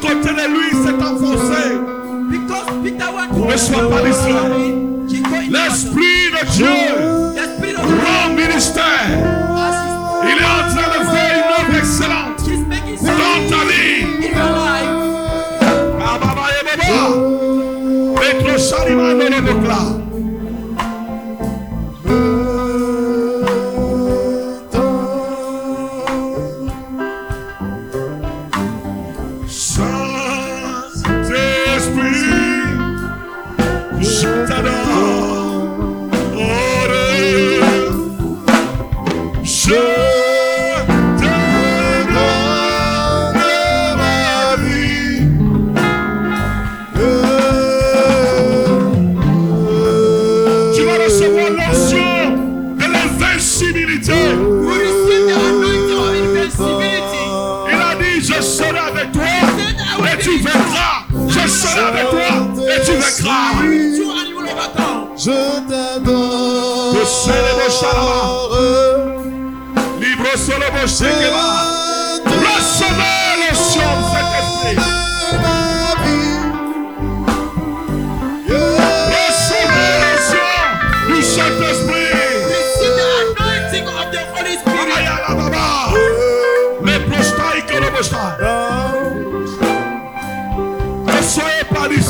[0.02, 0.61] côté de lui,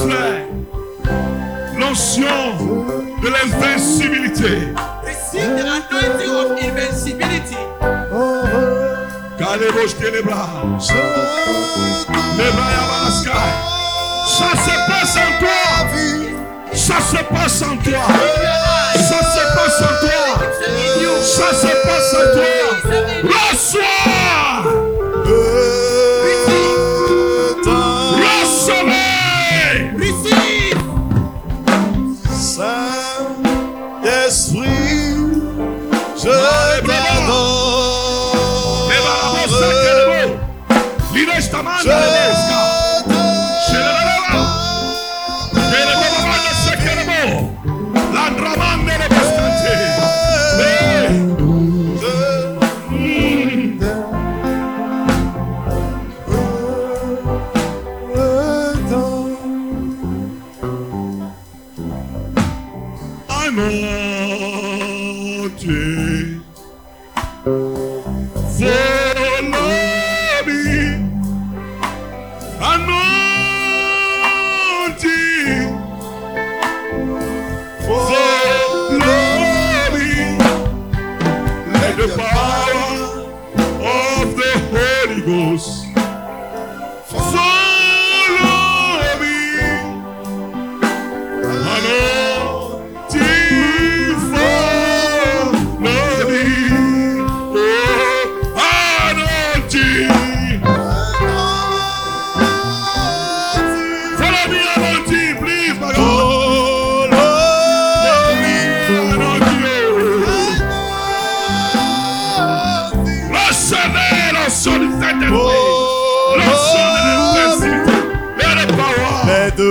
[0.02, 0.48] Chrysler,
[1.78, 2.56] notion
[3.22, 4.74] de l'invincibilité.
[9.38, 10.48] Kaleboshke les bras.
[12.36, 13.30] Les bras à la sky.
[14.26, 15.62] Ça se passe en toi.
[16.74, 18.04] Ça se passe en toi.
[18.96, 20.22] Ça se passe en toi.
[21.22, 22.54] Ça se passe en toi.
[23.22, 24.11] Reçois.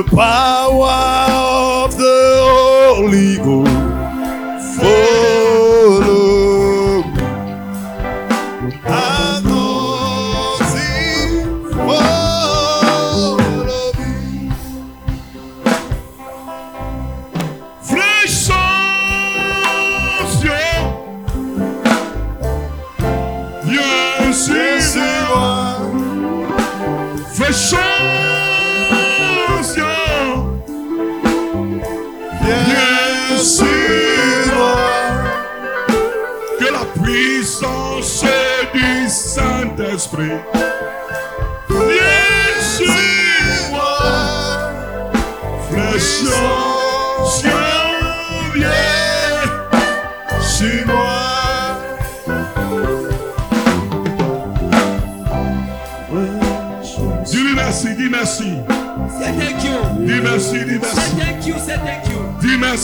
[0.03, 1.40] the power.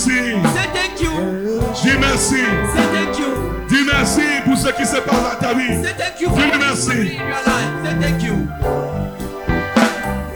[0.08, 0.34] merci.
[0.74, 1.12] thank you.
[1.84, 2.44] Dis merci.
[2.76, 3.28] thank you.
[3.70, 5.82] Dis merci pour ce qui se passe dans ta vie.
[5.98, 6.30] thank you.
[6.30, 7.18] Dis merci.
[8.02, 8.48] thank you.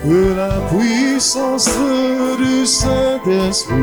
[0.03, 1.69] Que la puissance
[2.39, 3.76] du Saint-Esprit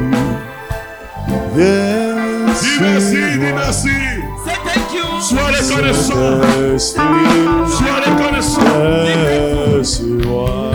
[1.54, 2.46] vienne.
[2.60, 3.88] Dis merci, dis merci.
[4.44, 5.20] thank you.
[5.20, 6.40] Sois reconnaissant.
[6.78, 8.60] Sois reconnaissant.
[9.84, 10.67] Sois